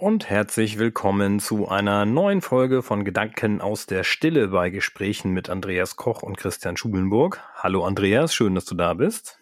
und 0.00 0.30
herzlich 0.30 0.78
willkommen 0.78 1.40
zu 1.40 1.68
einer 1.68 2.06
neuen 2.06 2.40
Folge 2.40 2.82
von 2.82 3.04
Gedanken 3.04 3.60
aus 3.60 3.84
der 3.84 4.02
Stille 4.02 4.48
bei 4.48 4.70
Gesprächen 4.70 5.32
mit 5.32 5.50
Andreas 5.50 5.96
Koch 5.96 6.22
und 6.22 6.38
Christian 6.38 6.78
Schulenburg. 6.78 7.42
Hallo 7.54 7.84
Andreas, 7.84 8.34
schön, 8.34 8.54
dass 8.54 8.64
du 8.64 8.74
da 8.74 8.94
bist. 8.94 9.38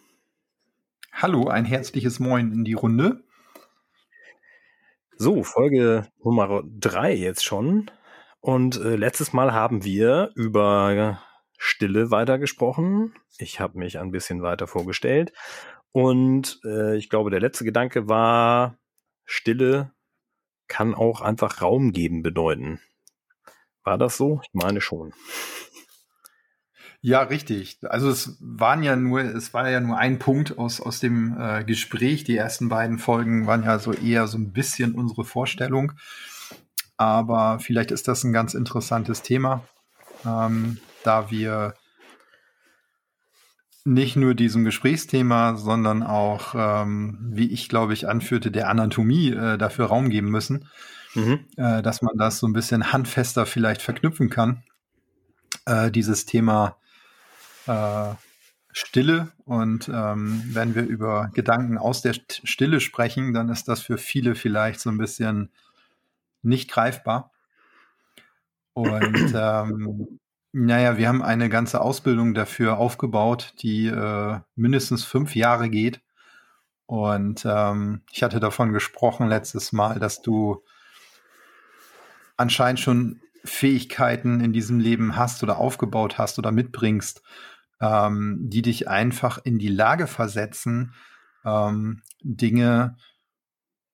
Hallo, 1.12 1.46
ein 1.46 1.64
herzliches 1.64 2.18
Moin 2.18 2.50
in 2.50 2.64
die 2.64 2.72
Runde. 2.72 3.22
So, 5.16 5.44
Folge 5.44 6.08
Nummer 6.24 6.64
drei 6.66 7.14
jetzt 7.14 7.44
schon. 7.44 7.88
Und 8.40 8.80
äh, 8.80 8.96
letztes 8.96 9.32
Mal 9.32 9.52
haben 9.52 9.84
wir 9.84 10.32
über 10.34 11.22
Stille 11.56 12.10
weitergesprochen. 12.10 13.14
Ich 13.38 13.60
habe 13.60 13.78
mich 13.78 14.00
ein 14.00 14.10
bisschen 14.10 14.42
weiter 14.42 14.66
vorgestellt. 14.66 15.32
Und 15.92 16.58
äh, 16.64 16.96
ich 16.96 17.10
glaube, 17.10 17.30
der 17.30 17.40
letzte 17.40 17.64
Gedanke 17.64 18.08
war, 18.08 18.76
Stille 19.24 19.92
kann 20.68 20.94
auch 20.94 21.20
einfach 21.20 21.60
Raum 21.62 21.92
geben 21.92 22.22
bedeuten. 22.22 22.80
War 23.84 23.98
das 23.98 24.16
so? 24.16 24.40
Ich 24.42 24.50
meine 24.52 24.80
schon. 24.80 25.12
Ja, 27.00 27.22
richtig. 27.22 27.78
Also 27.82 28.10
es 28.10 28.36
waren 28.40 28.82
ja 28.82 28.96
nur, 28.96 29.20
es 29.20 29.54
war 29.54 29.70
ja 29.70 29.80
nur 29.80 29.98
ein 29.98 30.18
Punkt 30.18 30.58
aus, 30.58 30.80
aus 30.80 30.98
dem 30.98 31.38
äh, 31.38 31.64
Gespräch. 31.64 32.24
Die 32.24 32.36
ersten 32.36 32.68
beiden 32.68 32.98
Folgen 32.98 33.46
waren 33.46 33.62
ja 33.62 33.78
so 33.78 33.92
eher 33.92 34.26
so 34.26 34.36
ein 34.36 34.52
bisschen 34.52 34.94
unsere 34.94 35.24
Vorstellung. 35.24 35.92
Aber 36.96 37.60
vielleicht 37.60 37.92
ist 37.92 38.08
das 38.08 38.24
ein 38.24 38.32
ganz 38.32 38.54
interessantes 38.54 39.22
Thema, 39.22 39.62
ähm, 40.26 40.78
da 41.04 41.30
wir 41.30 41.74
nicht 43.88 44.16
nur 44.16 44.34
diesem 44.34 44.64
Gesprächsthema, 44.64 45.56
sondern 45.56 46.02
auch, 46.02 46.54
ähm, 46.54 47.18
wie 47.20 47.50
ich 47.50 47.68
glaube 47.68 47.94
ich 47.94 48.08
anführte, 48.08 48.50
der 48.50 48.68
Anatomie 48.68 49.30
äh, 49.30 49.56
dafür 49.56 49.86
Raum 49.86 50.10
geben 50.10 50.30
müssen, 50.30 50.68
mhm. 51.14 51.46
äh, 51.56 51.82
dass 51.82 52.02
man 52.02 52.16
das 52.16 52.38
so 52.38 52.46
ein 52.46 52.52
bisschen 52.52 52.92
handfester 52.92 53.46
vielleicht 53.46 53.82
verknüpfen 53.82 54.28
kann. 54.28 54.62
Äh, 55.64 55.90
dieses 55.90 56.26
Thema 56.26 56.76
äh, 57.66 58.14
Stille 58.72 59.32
und 59.44 59.88
ähm, 59.88 60.42
wenn 60.52 60.74
wir 60.74 60.82
über 60.82 61.30
Gedanken 61.32 61.78
aus 61.78 62.02
der 62.02 62.14
Stille 62.28 62.80
sprechen, 62.80 63.32
dann 63.32 63.48
ist 63.48 63.68
das 63.68 63.80
für 63.80 63.96
viele 63.96 64.34
vielleicht 64.34 64.80
so 64.80 64.90
ein 64.90 64.98
bisschen 64.98 65.50
nicht 66.42 66.70
greifbar. 66.70 67.32
Und 68.74 69.32
ähm, 69.34 70.20
naja, 70.58 70.98
wir 70.98 71.08
haben 71.08 71.22
eine 71.22 71.48
ganze 71.48 71.80
Ausbildung 71.80 72.34
dafür 72.34 72.78
aufgebaut, 72.78 73.54
die 73.62 73.86
äh, 73.86 74.40
mindestens 74.56 75.04
fünf 75.04 75.36
Jahre 75.36 75.70
geht. 75.70 76.00
Und 76.86 77.46
ähm, 77.48 78.02
ich 78.10 78.22
hatte 78.22 78.40
davon 78.40 78.72
gesprochen 78.72 79.28
letztes 79.28 79.72
Mal, 79.72 80.00
dass 80.00 80.20
du 80.20 80.64
anscheinend 82.36 82.80
schon 82.80 83.20
Fähigkeiten 83.44 84.40
in 84.40 84.52
diesem 84.52 84.80
Leben 84.80 85.16
hast 85.16 85.42
oder 85.42 85.58
aufgebaut 85.58 86.18
hast 86.18 86.38
oder 86.38 86.50
mitbringst, 86.50 87.22
ähm, 87.80 88.38
die 88.40 88.62
dich 88.62 88.88
einfach 88.88 89.38
in 89.44 89.58
die 89.58 89.68
Lage 89.68 90.06
versetzen, 90.06 90.92
ähm, 91.44 92.02
Dinge 92.22 92.96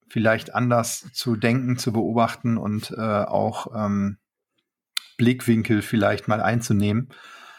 vielleicht 0.09 0.55
anders 0.55 1.11
zu 1.13 1.35
denken, 1.35 1.77
zu 1.77 1.93
beobachten 1.93 2.57
und 2.57 2.91
äh, 2.91 3.01
auch 3.01 3.67
ähm, 3.75 4.17
Blickwinkel 5.17 5.81
vielleicht 5.81 6.27
mal 6.27 6.41
einzunehmen. 6.41 7.09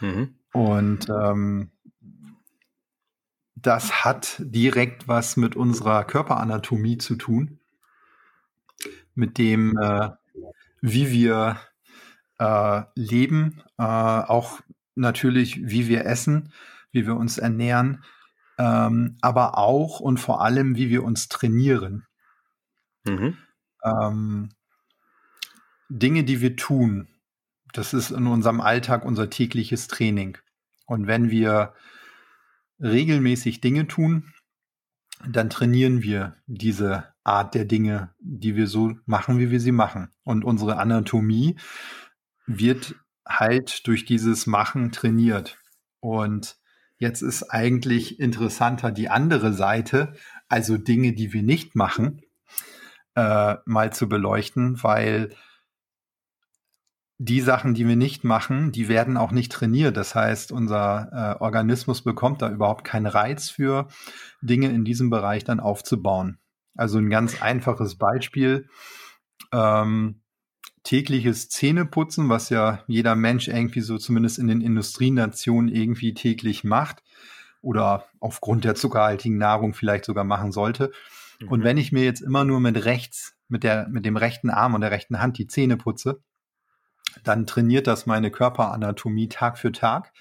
Mhm. 0.00 0.34
Und 0.52 1.08
ähm, 1.08 1.70
das 3.54 4.04
hat 4.04 4.36
direkt 4.38 5.08
was 5.08 5.36
mit 5.36 5.56
unserer 5.56 6.04
Körperanatomie 6.04 6.98
zu 6.98 7.16
tun, 7.16 7.58
mit 9.14 9.38
dem, 9.38 9.76
äh, 9.78 10.10
wie 10.80 11.10
wir 11.10 11.58
äh, 12.38 12.82
leben, 12.94 13.62
äh, 13.78 13.82
auch 13.82 14.60
natürlich, 14.94 15.68
wie 15.68 15.88
wir 15.88 16.04
essen, 16.04 16.52
wie 16.92 17.06
wir 17.06 17.16
uns 17.16 17.38
ernähren, 17.38 18.04
ähm, 18.58 19.18
aber 19.20 19.58
auch 19.58 20.00
und 20.00 20.18
vor 20.18 20.42
allem, 20.42 20.76
wie 20.76 20.88
wir 20.88 21.04
uns 21.04 21.28
trainieren. 21.28 22.06
Mhm. 23.04 23.36
Ähm, 23.82 24.48
Dinge, 25.88 26.24
die 26.24 26.40
wir 26.40 26.56
tun, 26.56 27.08
das 27.76 27.94
ist 27.94 28.10
in 28.10 28.26
unserem 28.26 28.60
Alltag 28.60 29.04
unser 29.04 29.30
tägliches 29.30 29.88
Training. 29.88 30.38
Und 30.86 31.06
wenn 31.06 31.30
wir 31.30 31.74
regelmäßig 32.80 33.60
Dinge 33.60 33.86
tun, 33.86 34.32
dann 35.28 35.50
trainieren 35.50 36.02
wir 36.02 36.36
diese 36.46 37.04
Art 37.24 37.54
der 37.54 37.64
Dinge, 37.64 38.14
die 38.20 38.54
wir 38.54 38.66
so 38.66 38.94
machen, 39.06 39.38
wie 39.38 39.50
wir 39.50 39.60
sie 39.60 39.72
machen. 39.72 40.08
Und 40.22 40.44
unsere 40.44 40.78
Anatomie 40.78 41.56
wird 42.46 42.94
halt 43.26 43.86
durch 43.86 44.04
dieses 44.04 44.46
Machen 44.46 44.92
trainiert. 44.92 45.58
Und 46.00 46.56
jetzt 46.98 47.22
ist 47.22 47.50
eigentlich 47.50 48.20
interessanter 48.20 48.92
die 48.92 49.08
andere 49.08 49.52
Seite, 49.52 50.14
also 50.48 50.76
Dinge, 50.76 51.14
die 51.14 51.32
wir 51.32 51.42
nicht 51.42 51.74
machen, 51.74 52.22
äh, 53.14 53.56
mal 53.64 53.92
zu 53.92 54.08
beleuchten, 54.08 54.82
weil 54.82 55.34
die 57.18 57.40
Sachen, 57.40 57.74
die 57.74 57.88
wir 57.88 57.96
nicht 57.96 58.24
machen, 58.24 58.72
die 58.72 58.88
werden 58.88 59.16
auch 59.16 59.32
nicht 59.32 59.50
trainiert. 59.50 59.96
Das 59.96 60.14
heißt, 60.14 60.52
unser 60.52 61.36
äh, 61.38 61.42
Organismus 61.42 62.02
bekommt 62.02 62.42
da 62.42 62.50
überhaupt 62.50 62.84
keinen 62.84 63.06
Reiz 63.06 63.48
für, 63.48 63.88
Dinge 64.42 64.68
in 64.68 64.84
diesem 64.84 65.08
Bereich 65.08 65.44
dann 65.44 65.60
aufzubauen. 65.60 66.38
Also 66.74 66.98
ein 66.98 67.08
ganz 67.08 67.40
einfaches 67.40 67.96
Beispiel. 67.96 68.68
Ähm, 69.52 70.20
tägliches 70.82 71.48
Zähneputzen, 71.48 72.28
was 72.28 72.50
ja 72.50 72.84
jeder 72.86 73.16
Mensch 73.16 73.48
irgendwie 73.48 73.80
so 73.80 73.98
zumindest 73.98 74.38
in 74.38 74.46
den 74.46 74.60
Industrienationen 74.60 75.68
irgendwie 75.68 76.14
täglich 76.14 76.62
macht 76.62 77.02
oder 77.60 78.06
aufgrund 78.20 78.64
der 78.64 78.76
zuckerhaltigen 78.76 79.38
Nahrung 79.38 79.74
vielleicht 79.74 80.04
sogar 80.04 80.24
machen 80.24 80.52
sollte. 80.52 80.92
Mhm. 81.40 81.48
Und 81.48 81.64
wenn 81.64 81.78
ich 81.78 81.90
mir 81.92 82.04
jetzt 82.04 82.20
immer 82.20 82.44
nur 82.44 82.60
mit 82.60 82.84
rechts, 82.84 83.34
mit 83.48 83.64
der, 83.64 83.88
mit 83.88 84.04
dem 84.04 84.16
rechten 84.16 84.50
Arm 84.50 84.74
und 84.74 84.82
der 84.82 84.90
rechten 84.90 85.18
Hand 85.18 85.38
die 85.38 85.46
Zähne 85.46 85.76
putze, 85.76 86.20
dann 87.24 87.46
trainiert 87.46 87.86
das 87.86 88.06
meine 88.06 88.30
Körperanatomie 88.30 89.28
Tag 89.28 89.58
für 89.58 89.72
Tag. 89.72 90.12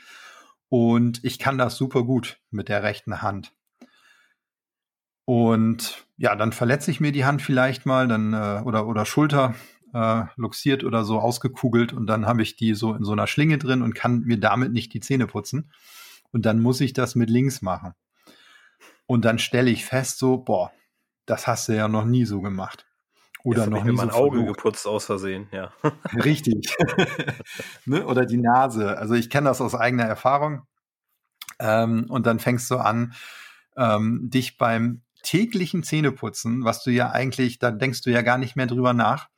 Und 0.70 1.24
ich 1.24 1.40
kann 1.40 1.58
das 1.58 1.76
super 1.76 2.04
gut 2.04 2.40
mit 2.52 2.70
der 2.70 2.84
rechten 2.84 3.22
Hand. 3.22 3.54
Und 5.26 6.06
ja, 6.18 6.36
dann 6.36 6.52
verletze 6.52 6.92
ich 6.92 7.00
mir 7.00 7.12
die 7.12 7.26
Hand 7.26 7.42
vielleicht 7.42 7.86
mal, 7.86 8.08
dann 8.08 8.34
äh, 8.34 8.62
oder 8.64 8.88
oder 8.88 9.06
Schulter 9.06 9.56
äh, 9.94 10.26
luxiert 10.36 10.84
oder 10.84 11.04
so 11.04 11.20
ausgekugelt 11.20 11.94
und 11.94 12.06
dann 12.08 12.26
habe 12.26 12.44
ich 12.44 12.58
die 12.58 12.76
so 12.76 12.94
in 12.94 13.04
so 13.04 13.14
einer 13.14 13.28
Schlinge 13.28 13.58
drin 13.58 13.82
und 13.82 13.96
kann 13.96 14.22
mir 14.22 14.40
damit 14.40 14.72
nicht 14.72 14.94
die 14.94 15.00
Zähne 15.00 15.26
putzen. 15.26 15.72
Und 16.32 16.46
dann 16.46 16.60
muss 16.60 16.82
ich 16.82 16.94
das 16.94 17.16
mit 17.16 17.30
links 17.30 17.62
machen. 17.62 17.94
Und 19.08 19.24
dann 19.24 19.40
stelle 19.40 19.72
ich 19.72 19.86
fest, 19.86 20.18
so, 20.18 20.38
boah, 20.38 20.72
das 21.26 21.48
hast 21.48 21.70
du 21.70 21.76
ja 21.76 21.88
noch 21.88 22.06
nie 22.06 22.26
so 22.26 22.42
gemacht. 22.42 22.86
Oder 23.46 23.62
Jetzt 23.62 23.70
noch 23.70 23.84
nie 23.84 23.92
mein 23.92 24.10
so 24.10 24.16
Auge 24.16 24.40
versucht. 24.40 24.58
geputzt 24.58 24.88
aus 24.88 25.06
Versehen, 25.06 25.48
ja. 25.52 25.72
Richtig. 26.16 26.76
ne? 27.86 28.06
Oder 28.08 28.26
die 28.26 28.38
Nase. 28.38 28.98
Also 28.98 29.14
ich 29.14 29.30
kenne 29.30 29.50
das 29.50 29.62
aus 29.62 29.76
eigener 29.76 30.06
Erfahrung. 30.06 30.64
Ähm, 31.60 32.08
und 32.10 32.26
dann 32.26 32.40
fängst 32.40 32.70
du 32.72 32.78
an, 32.78 33.14
ähm, 33.78 34.30
dich 34.32 34.58
beim 34.58 35.04
täglichen 35.22 35.84
Zähneputzen, 35.84 36.66
was 36.66 36.84
du 36.84 36.90
ja 36.90 37.12
eigentlich, 37.12 37.60
da 37.60 37.70
denkst 37.70 38.02
du 38.02 38.10
ja 38.10 38.24
gar 38.24 38.40
nicht 38.40 38.56
mehr 38.56 38.68
drüber 38.68 38.94
nach, 38.94 39.30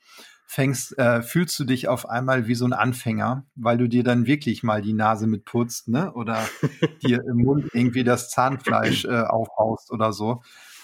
fängst, 0.46 0.98
äh, 0.98 1.22
fühlst 1.22 1.60
du 1.60 1.66
dich 1.66 1.90
auf 1.90 2.08
einmal 2.08 2.48
wie 2.48 2.56
so 2.56 2.66
ein 2.66 2.74
Anfänger, 2.74 3.46
weil 3.56 3.78
du 3.78 3.90
dir 3.90 4.06
dann 4.06 4.26
wirklich 4.26 4.64
mal 4.64 4.82
die 4.82 4.94
Nase 4.94 5.28
mitputzt, 5.28 5.90
ne? 5.90 6.14
Oder 6.14 6.48
dir 7.04 7.22
im 7.30 7.44
Mund 7.44 7.66
irgendwie 7.74 8.06
das 8.06 8.30
Zahnfleisch 8.30 9.04
äh, 9.04 9.24
aufhaust 9.24 9.92
oder 9.92 10.14
so. 10.14 10.42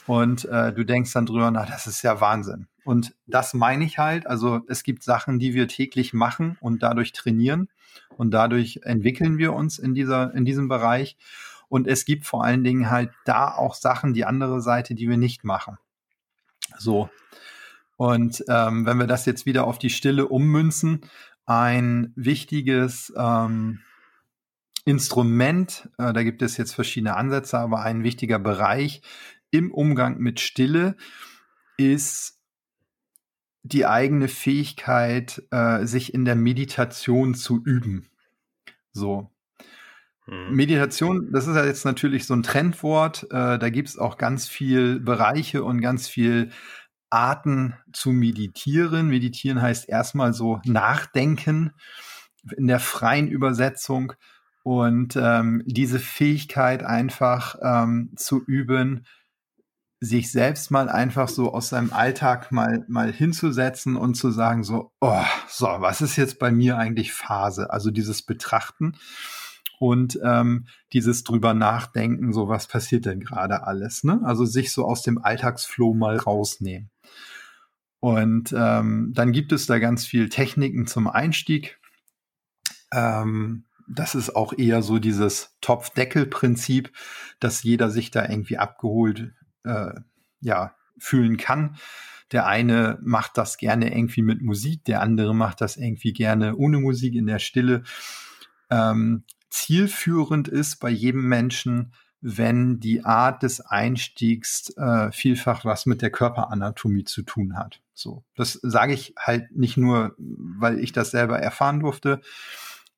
Und 0.07 0.45
äh, 0.45 0.73
du 0.73 0.83
denkst 0.83 1.13
dann 1.13 1.25
drüber 1.25 1.51
nach, 1.51 1.69
das 1.69 1.87
ist 1.87 2.01
ja 2.01 2.19
Wahnsinn. 2.19 2.67
Und 2.83 3.15
das 3.25 3.53
meine 3.53 3.85
ich 3.85 3.97
halt. 3.97 4.27
Also 4.27 4.61
es 4.67 4.83
gibt 4.83 5.03
Sachen, 5.03 5.39
die 5.39 5.53
wir 5.53 5.67
täglich 5.67 6.13
machen 6.13 6.57
und 6.59 6.83
dadurch 6.83 7.13
trainieren 7.13 7.69
und 8.17 8.31
dadurch 8.31 8.81
entwickeln 8.83 9.37
wir 9.37 9.53
uns 9.53 9.79
in 9.79 9.93
dieser, 9.93 10.33
in 10.33 10.45
diesem 10.45 10.67
Bereich. 10.67 11.17
Und 11.69 11.87
es 11.87 12.05
gibt 12.05 12.25
vor 12.25 12.43
allen 12.43 12.63
Dingen 12.63 12.91
halt 12.91 13.11
da 13.25 13.53
auch 13.53 13.73
Sachen, 13.73 14.13
die 14.13 14.25
andere 14.25 14.61
Seite, 14.61 14.95
die 14.95 15.09
wir 15.09 15.17
nicht 15.17 15.43
machen. 15.43 15.77
So. 16.77 17.09
Und 17.95 18.43
ähm, 18.49 18.85
wenn 18.85 18.97
wir 18.97 19.07
das 19.07 19.25
jetzt 19.25 19.45
wieder 19.45 19.65
auf 19.65 19.79
die 19.79 19.89
Stille 19.89 20.27
ummünzen, 20.27 21.01
ein 21.45 22.11
wichtiges 22.15 23.13
ähm, 23.17 23.79
Instrument, 24.85 25.89
äh, 25.97 26.11
da 26.11 26.23
gibt 26.23 26.41
es 26.41 26.57
jetzt 26.57 26.73
verschiedene 26.73 27.15
Ansätze, 27.15 27.57
aber 27.57 27.81
ein 27.81 28.03
wichtiger 28.03 28.39
Bereich 28.39 29.01
im 29.53 29.71
Umgang 29.71 30.17
mit 30.17 30.39
Stille 30.39 30.95
ist 31.77 32.39
die 33.61 33.85
eigene 33.85 34.27
Fähigkeit, 34.27 35.43
äh, 35.51 35.85
sich 35.85 36.13
in 36.13 36.25
der 36.25 36.35
Meditation 36.35 37.35
zu 37.35 37.63
üben. 37.63 38.09
So. 38.91 39.31
Mhm. 40.25 40.55
Meditation, 40.55 41.31
das 41.31 41.47
ist 41.47 41.55
ja 41.55 41.65
jetzt 41.65 41.85
natürlich 41.85 42.25
so 42.25 42.33
ein 42.33 42.43
Trendwort. 42.43 43.23
Äh, 43.31 43.59
da 43.59 43.69
gibt 43.69 43.89
es 43.89 43.97
auch 43.97 44.17
ganz 44.17 44.47
viel 44.47 44.99
Bereiche 44.99 45.63
und 45.63 45.81
ganz 45.81 46.07
viel 46.07 46.49
Arten 47.11 47.75
zu 47.93 48.11
meditieren. 48.11 49.07
Meditieren 49.07 49.61
heißt 49.61 49.87
erstmal 49.87 50.33
so 50.33 50.61
nachdenken 50.65 51.73
in 52.57 52.67
der 52.67 52.79
freien 52.79 53.27
Übersetzung 53.27 54.13
und 54.63 55.15
ähm, 55.15 55.61
diese 55.65 55.99
Fähigkeit 55.99 56.83
einfach 56.83 57.55
ähm, 57.61 58.11
zu 58.15 58.43
üben, 58.43 59.05
sich 60.03 60.31
selbst 60.31 60.69
mal 60.69 60.89
einfach 60.89 61.29
so 61.29 61.53
aus 61.53 61.69
seinem 61.69 61.93
Alltag 61.93 62.51
mal, 62.51 62.83
mal 62.89 63.13
hinzusetzen 63.13 63.95
und 63.95 64.15
zu 64.15 64.31
sagen 64.31 64.63
so, 64.65 64.91
oh, 64.99 65.23
so, 65.47 65.65
was 65.65 66.01
ist 66.01 66.17
jetzt 66.17 66.39
bei 66.39 66.51
mir 66.51 66.77
eigentlich 66.77 67.13
Phase? 67.13 67.71
Also 67.71 67.89
dieses 67.89 68.21
Betrachten 68.21 68.97
und 69.79 70.19
ähm, 70.21 70.67
dieses 70.91 71.23
drüber 71.23 71.53
nachdenken, 71.53 72.33
so 72.33 72.49
was 72.49 72.67
passiert 72.67 73.05
denn 73.05 73.21
gerade 73.21 73.65
alles? 73.65 74.03
Ne? 74.03 74.19
Also 74.25 74.43
sich 74.43 74.73
so 74.73 74.85
aus 74.85 75.03
dem 75.03 75.23
Alltagsflow 75.23 75.93
mal 75.93 76.17
rausnehmen. 76.17 76.89
Und 78.01 78.53
ähm, 78.57 79.13
dann 79.13 79.31
gibt 79.31 79.53
es 79.53 79.67
da 79.67 79.79
ganz 79.79 80.05
viel 80.05 80.27
Techniken 80.27 80.85
zum 80.85 81.07
Einstieg. 81.07 81.79
Ähm, 82.91 83.67
das 83.87 84.15
ist 84.15 84.35
auch 84.35 84.51
eher 84.51 84.81
so 84.81 84.99
dieses 84.99 85.55
Topf-Deckel-Prinzip, 85.61 86.91
dass 87.39 87.63
jeder 87.63 87.89
sich 87.89 88.11
da 88.11 88.27
irgendwie 88.27 88.57
abgeholt 88.57 89.33
äh, 89.63 89.93
ja, 90.41 90.75
fühlen 90.97 91.37
kann. 91.37 91.77
Der 92.31 92.47
eine 92.47 92.97
macht 93.01 93.37
das 93.37 93.57
gerne 93.57 93.95
irgendwie 93.95 94.23
mit 94.23 94.41
Musik, 94.41 94.85
der 94.85 95.01
andere 95.01 95.35
macht 95.35 95.61
das 95.61 95.77
irgendwie 95.77 96.13
gerne 96.13 96.55
ohne 96.55 96.79
Musik 96.79 97.15
in 97.15 97.27
der 97.27 97.39
Stille. 97.39 97.83
Ähm, 98.69 99.23
zielführend 99.49 100.47
ist 100.47 100.79
bei 100.79 100.89
jedem 100.89 101.27
Menschen, 101.27 101.93
wenn 102.21 102.79
die 102.79 103.03
Art 103.03 103.43
des 103.43 103.59
Einstiegs 103.59 104.69
äh, 104.77 105.11
vielfach 105.11 105.65
was 105.65 105.85
mit 105.85 106.01
der 106.01 106.09
Körperanatomie 106.09 107.03
zu 107.03 107.21
tun 107.21 107.57
hat. 107.57 107.81
So, 107.93 108.23
das 108.35 108.53
sage 108.63 108.93
ich 108.93 109.13
halt 109.19 109.55
nicht 109.55 109.77
nur, 109.77 110.15
weil 110.17 110.79
ich 110.79 110.93
das 110.93 111.11
selber 111.11 111.37
erfahren 111.39 111.81
durfte. 111.81 112.21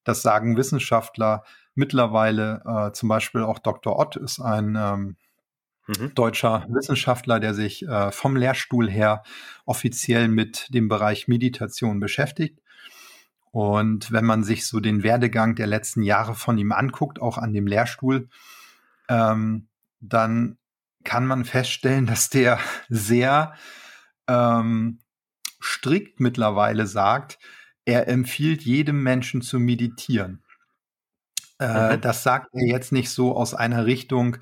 Das 0.04 0.22
sagen 0.22 0.56
Wissenschaftler 0.58 1.44
mittlerweile. 1.74 2.62
Äh, 2.66 2.94
zum 2.94 3.10
Beispiel 3.10 3.42
auch 3.42 3.60
Dr. 3.60 3.98
Ott 3.98 4.16
ist 4.16 4.40
ein 4.40 4.78
ähm, 4.78 5.18
mhm. 5.88 6.14
deutscher 6.16 6.66
Wissenschaftler, 6.70 7.40
der 7.40 7.54
sich 7.54 7.88
äh, 7.88 8.12
vom 8.12 8.36
Lehrstuhl 8.36 8.90
her 8.90 9.24
offiziell 9.66 10.28
mit 10.28 10.74
dem 10.74 10.88
Bereich 10.88 11.28
Meditation 11.28 12.00
beschäftigt. 12.00 12.60
Und 13.52 14.12
wenn 14.12 14.26
man 14.26 14.44
sich 14.44 14.68
so 14.68 14.80
den 14.80 15.04
Werdegang 15.04 15.56
der 15.56 15.68
letzten 15.68 16.04
Jahre 16.04 16.36
von 16.36 16.58
ihm 16.58 16.72
anguckt, 16.72 17.22
auch 17.22 17.38
an 17.38 17.54
dem 17.54 17.68
Lehrstuhl, 17.68 18.28
ähm, 19.08 19.68
dann 20.02 20.58
kann 21.04 21.26
man 21.26 21.46
feststellen, 21.46 22.06
dass 22.08 22.30
der 22.30 22.60
sehr 22.90 23.54
ähm, 24.28 25.00
strikt 25.62 26.20
mittlerweile 26.20 26.86
sagt, 26.86 27.40
er 27.86 28.08
empfiehlt 28.08 28.64
jedem 28.64 29.04
Menschen 29.04 29.42
zu 29.42 29.60
meditieren. 29.60 30.44
Äh, 31.60 31.96
mhm. 31.96 32.02
Das 32.02 32.24
sagt 32.24 32.50
er 32.54 32.66
jetzt 32.66 32.92
nicht 32.92 33.10
so 33.10 33.36
aus 33.36 33.54
einer 33.54 33.86
Richtung, 33.86 34.38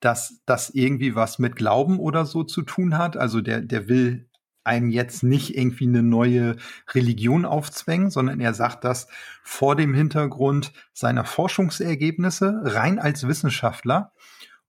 dass 0.00 0.42
das 0.46 0.70
irgendwie 0.70 1.14
was 1.14 1.38
mit 1.38 1.56
Glauben 1.56 1.98
oder 1.98 2.26
so 2.26 2.44
zu 2.44 2.62
tun 2.62 2.98
hat. 2.98 3.16
Also 3.16 3.40
der, 3.40 3.60
der 3.60 3.88
will 3.88 4.28
einem 4.64 4.88
jetzt 4.90 5.22
nicht 5.22 5.56
irgendwie 5.56 5.86
eine 5.86 6.02
neue 6.02 6.56
Religion 6.92 7.44
aufzwängen, 7.44 8.10
sondern 8.10 8.40
er 8.40 8.54
sagt 8.54 8.84
das 8.84 9.06
vor 9.42 9.76
dem 9.76 9.94
Hintergrund 9.94 10.72
seiner 10.92 11.24
Forschungsergebnisse, 11.24 12.60
rein 12.64 12.98
als 12.98 13.28
Wissenschaftler. 13.28 14.12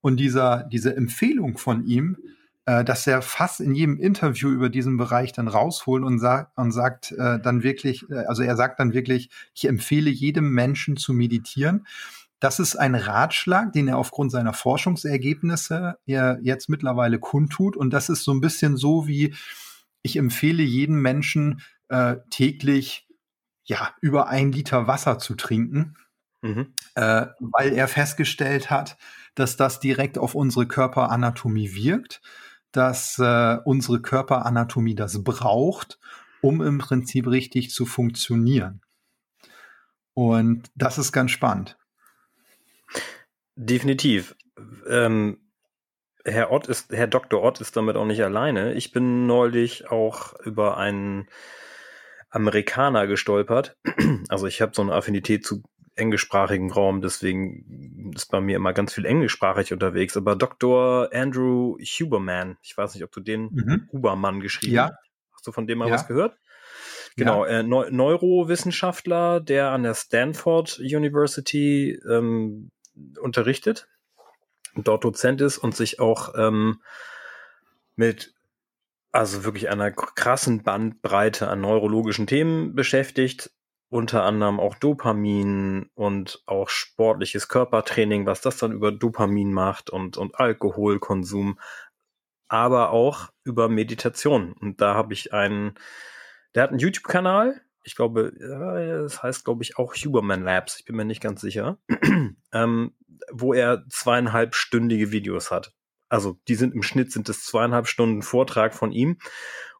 Und 0.01 0.17
dieser, 0.17 0.63
diese 0.63 0.95
Empfehlung 0.95 1.57
von 1.57 1.85
ihm, 1.85 2.17
äh, 2.65 2.83
dass 2.83 3.07
er 3.07 3.21
fast 3.21 3.61
in 3.61 3.73
jedem 3.73 3.99
Interview 3.99 4.49
über 4.49 4.69
diesen 4.69 4.97
Bereich 4.97 5.31
dann 5.31 5.47
rausholt 5.47 6.03
und, 6.03 6.19
sagt 6.19 6.57
und 6.57 6.71
sagt 6.71 7.11
äh, 7.13 7.39
dann 7.39 7.63
wirklich, 7.63 8.09
äh, 8.09 8.25
also 8.27 8.43
er 8.43 8.55
sagt 8.55 8.79
dann 8.79 8.93
wirklich, 8.93 9.29
ich 9.53 9.67
empfehle 9.67 10.09
jedem 10.09 10.51
Menschen 10.51 10.97
zu 10.97 11.13
meditieren. 11.13 11.87
Das 12.45 12.59
ist 12.59 12.75
ein 12.75 12.93
Ratschlag, 12.93 13.73
den 13.73 13.87
er 13.87 13.97
aufgrund 13.97 14.31
seiner 14.31 14.53
Forschungsergebnisse 14.53 15.97
ja 16.05 16.37
jetzt 16.43 16.69
mittlerweile 16.69 17.17
kundtut. 17.17 17.75
Und 17.75 17.89
das 17.89 18.07
ist 18.07 18.23
so 18.23 18.31
ein 18.31 18.39
bisschen 18.39 18.77
so 18.77 19.07
wie, 19.07 19.33
ich 20.03 20.15
empfehle 20.15 20.61
jedem 20.61 21.01
Menschen 21.01 21.61
äh, 21.89 22.17
täglich 22.29 23.07
ja 23.63 23.95
über 23.99 24.27
ein 24.27 24.51
Liter 24.51 24.85
Wasser 24.85 25.17
zu 25.17 25.33
trinken, 25.33 25.97
mhm. 26.43 26.75
äh, 26.93 27.25
weil 27.39 27.73
er 27.73 27.87
festgestellt 27.87 28.69
hat, 28.69 28.95
dass 29.33 29.57
das 29.57 29.79
direkt 29.79 30.19
auf 30.19 30.35
unsere 30.35 30.67
Körperanatomie 30.67 31.73
wirkt, 31.73 32.21
dass 32.71 33.17
äh, 33.17 33.57
unsere 33.65 34.03
Körperanatomie 34.03 34.93
das 34.93 35.23
braucht, 35.23 35.97
um 36.41 36.61
im 36.61 36.77
Prinzip 36.77 37.25
richtig 37.25 37.71
zu 37.71 37.87
funktionieren. 37.87 38.81
Und 40.13 40.69
das 40.75 40.99
ist 40.99 41.11
ganz 41.11 41.31
spannend. 41.31 41.75
Definitiv. 43.55 44.35
Ähm, 44.87 45.39
Herr 46.25 46.51
Ott 46.51 46.67
ist, 46.67 46.91
Herr 46.91 47.07
Dr. 47.07 47.43
Ott 47.43 47.61
ist 47.61 47.77
damit 47.77 47.95
auch 47.95 48.05
nicht 48.05 48.23
alleine. 48.23 48.73
Ich 48.73 48.91
bin 48.91 49.27
neulich 49.27 49.91
auch 49.91 50.33
über 50.41 50.77
einen 50.77 51.27
Amerikaner 52.29 53.07
gestolpert. 53.07 53.77
Also 54.27 54.47
ich 54.47 54.61
habe 54.61 54.71
so 54.73 54.81
eine 54.81 54.93
Affinität 54.93 55.45
zu 55.45 55.61
englischsprachigen 55.95 56.71
Raum, 56.71 57.01
deswegen 57.01 58.11
ist 58.13 58.29
bei 58.31 58.41
mir 58.41 58.57
immer 58.57 58.73
ganz 58.73 58.93
viel 58.93 59.05
englischsprachig 59.05 59.71
unterwegs. 59.71 60.17
Aber 60.17 60.35
Dr. 60.35 61.09
Andrew 61.13 61.77
Huberman, 61.79 62.57
ich 62.61 62.75
weiß 62.75 62.95
nicht, 62.95 63.03
ob 63.03 63.11
du 63.11 63.21
den 63.21 63.49
mhm. 63.51 63.89
Hubermann 63.91 64.41
geschrieben 64.41 64.73
ja. 64.73 64.83
hast. 64.85 64.93
Hast 65.33 65.47
du 65.47 65.51
von 65.51 65.67
dem 65.67 65.77
mal 65.77 65.87
ja. 65.87 65.93
was 65.93 66.07
gehört? 66.07 66.35
Genau, 67.15 67.45
ja. 67.45 67.59
äh, 67.59 67.63
Neu 67.63 67.89
Neurowissenschaftler, 67.91 69.39
der 69.39 69.71
an 69.71 69.83
der 69.83 69.93
Stanford 69.93 70.79
University 70.79 71.97
ähm, 72.09 72.71
unterrichtet, 73.19 73.87
dort 74.75 75.03
Dozent 75.03 75.41
ist 75.41 75.57
und 75.57 75.75
sich 75.75 75.99
auch 75.99 76.33
ähm, 76.37 76.81
mit 77.95 78.33
also 79.11 79.45
wirklich 79.45 79.69
einer 79.69 79.91
krassen 79.91 80.63
Bandbreite 80.63 81.47
an 81.47 81.61
neurologischen 81.61 82.27
Themen 82.27 82.75
beschäftigt, 82.75 83.49
unter 83.87 84.23
anderem 84.23 84.59
auch 84.59 84.75
Dopamin 84.75 85.89
und 85.93 86.43
auch 86.47 86.67
sportliches 86.67 87.47
Körpertraining, 87.47 88.25
was 88.25 88.41
das 88.41 88.57
dann 88.57 88.73
über 88.73 88.91
Dopamin 88.91 89.53
macht 89.53 89.89
und, 89.89 90.17
und 90.17 90.37
Alkoholkonsum, 90.37 91.57
aber 92.49 92.89
auch 92.89 93.29
über 93.45 93.69
Meditation. 93.69 94.51
Und 94.51 94.81
da 94.81 94.95
habe 94.95 95.13
ich 95.13 95.31
einen, 95.31 95.75
der 96.53 96.63
hat 96.63 96.71
einen 96.71 96.79
YouTube-Kanal, 96.79 97.61
ich 97.85 97.95
glaube, 97.95 98.33
das 98.39 99.21
heißt, 99.21 99.45
glaube 99.45 99.63
ich, 99.63 99.77
auch 99.77 99.93
Huberman 99.93 100.43
Labs, 100.43 100.79
ich 100.79 100.85
bin 100.85 100.95
mir 100.95 101.05
nicht 101.05 101.21
ganz 101.21 101.39
sicher, 101.39 101.77
ähm, 102.51 102.93
wo 103.31 103.53
er 103.53 103.85
zweieinhalbstündige 103.89 105.11
Videos 105.11 105.51
hat. 105.51 105.73
Also 106.09 106.39
die 106.47 106.55
sind 106.55 106.73
im 106.73 106.83
Schnitt 106.83 107.11
sind 107.11 107.29
es 107.29 107.45
zweieinhalb 107.45 107.87
Stunden 107.87 108.21
Vortrag 108.21 108.73
von 108.73 108.91
ihm. 108.91 109.17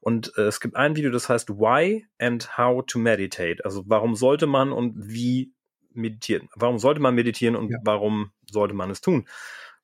Und 0.01 0.38
äh, 0.38 0.43
es 0.43 0.59
gibt 0.59 0.75
ein 0.75 0.95
Video, 0.95 1.09
das 1.09 1.29
heißt 1.29 1.50
Why 1.50 2.05
and 2.19 2.57
How 2.57 2.85
to 2.85 3.00
Meditate. 3.00 3.65
Also 3.65 3.83
warum 3.88 4.15
sollte 4.15 4.45
man 4.45 4.71
und 4.71 4.93
wie 4.97 5.53
meditieren? 5.93 6.50
Warum 6.55 6.77
sollte 6.77 7.01
man 7.01 7.15
meditieren 7.15 7.55
und 7.55 7.71
ja. 7.71 7.79
warum 7.83 8.31
sollte 8.51 8.75
man 8.75 8.91
es 8.91 9.01
tun? 9.01 9.27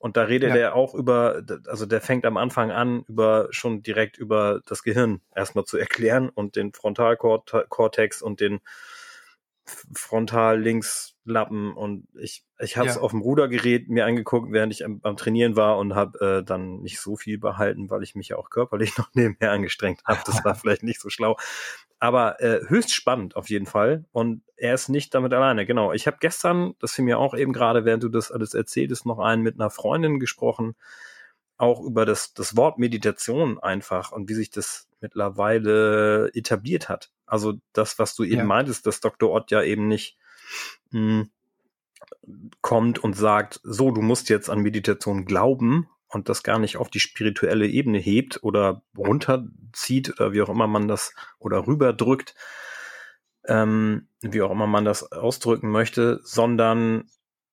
Und 0.01 0.17
da 0.17 0.23
redet 0.23 0.49
ja. 0.49 0.55
er 0.55 0.75
auch 0.75 0.95
über, 0.95 1.43
also 1.67 1.85
der 1.85 2.01
fängt 2.01 2.25
am 2.25 2.35
Anfang 2.35 2.71
an, 2.71 3.05
über 3.07 3.47
schon 3.51 3.83
direkt 3.83 4.17
über 4.17 4.61
das 4.65 4.81
Gehirn 4.81 5.21
erstmal 5.35 5.63
zu 5.63 5.77
erklären 5.77 6.29
und 6.29 6.55
den 6.55 6.73
Frontalkortex 6.73 8.23
und 8.23 8.39
den 8.39 8.61
frontal 9.93 10.59
links 10.59 11.15
Lappen 11.23 11.73
und 11.73 12.07
ich 12.19 12.43
ich 12.59 12.77
habe 12.77 12.89
es 12.89 12.95
ja. 12.95 13.01
auf 13.01 13.11
dem 13.11 13.21
Rudergerät 13.21 13.89
mir 13.89 14.05
angeguckt, 14.05 14.51
während 14.51 14.73
ich 14.73 14.83
am, 14.83 14.99
am 15.03 15.17
Trainieren 15.17 15.55
war 15.55 15.77
und 15.77 15.93
habe 15.93 16.39
äh, 16.39 16.43
dann 16.43 16.81
nicht 16.81 16.99
so 16.99 17.15
viel 17.15 17.37
behalten, 17.37 17.91
weil 17.91 18.01
ich 18.01 18.15
mich 18.15 18.29
ja 18.29 18.37
auch 18.37 18.49
körperlich 18.49 18.97
noch 18.97 19.09
nebenher 19.13 19.51
angestrengt 19.51 20.01
habe. 20.05 20.19
Das 20.25 20.43
war 20.43 20.55
vielleicht 20.55 20.81
nicht 20.81 20.99
so 20.99 21.09
schlau, 21.09 21.37
aber 22.01 22.41
äh, 22.41 22.61
höchst 22.67 22.95
spannend 22.95 23.35
auf 23.35 23.51
jeden 23.51 23.67
Fall 23.67 24.05
und 24.11 24.41
er 24.57 24.73
ist 24.73 24.89
nicht 24.89 25.13
damit 25.13 25.33
alleine. 25.33 25.67
Genau, 25.67 25.93
ich 25.93 26.07
habe 26.07 26.17
gestern, 26.19 26.73
das 26.79 26.93
fiel 26.93 27.05
mir 27.05 27.19
auch 27.19 27.35
eben 27.35 27.53
gerade, 27.53 27.85
während 27.85 28.01
du 28.01 28.09
das 28.09 28.31
alles 28.31 28.55
erzähltest, 28.55 29.05
noch 29.05 29.19
einen 29.19 29.43
mit 29.43 29.59
einer 29.59 29.69
Freundin 29.69 30.19
gesprochen, 30.19 30.75
auch 31.57 31.79
über 31.79 32.07
das 32.07 32.33
das 32.33 32.57
Wort 32.57 32.79
Meditation 32.79 33.59
einfach 33.59 34.11
und 34.11 34.29
wie 34.29 34.33
sich 34.33 34.49
das 34.49 34.89
mittlerweile 34.99 36.31
etabliert 36.33 36.89
hat. 36.89 37.11
Also 37.27 37.53
das, 37.71 37.99
was 37.99 38.15
du 38.15 38.23
eben 38.23 38.37
ja. 38.37 38.43
meintest, 38.45 38.87
dass 38.87 38.99
Dr. 38.99 39.31
Ott 39.31 39.51
ja 39.51 39.61
eben 39.61 39.87
nicht 39.87 40.17
mh, 40.89 41.27
hm, 41.27 41.29
kommt 42.61 42.97
und 42.97 43.13
sagt, 43.13 43.59
so, 43.61 43.91
du 43.91 44.01
musst 44.01 44.27
jetzt 44.29 44.49
an 44.49 44.61
Meditation 44.61 45.25
glauben 45.25 45.87
und 46.11 46.29
das 46.29 46.43
gar 46.43 46.59
nicht 46.59 46.77
auf 46.77 46.89
die 46.89 46.99
spirituelle 46.99 47.67
Ebene 47.67 47.97
hebt 47.97 48.43
oder 48.43 48.83
runterzieht 48.97 50.09
oder 50.19 50.33
wie 50.33 50.41
auch 50.41 50.49
immer 50.49 50.67
man 50.67 50.87
das 50.87 51.13
oder 51.39 51.67
rüberdrückt, 51.67 52.35
ähm, 53.45 54.07
wie 54.21 54.41
auch 54.41 54.51
immer 54.51 54.67
man 54.67 54.85
das 54.85 55.11
ausdrücken 55.11 55.69
möchte, 55.69 56.19
sondern 56.23 57.09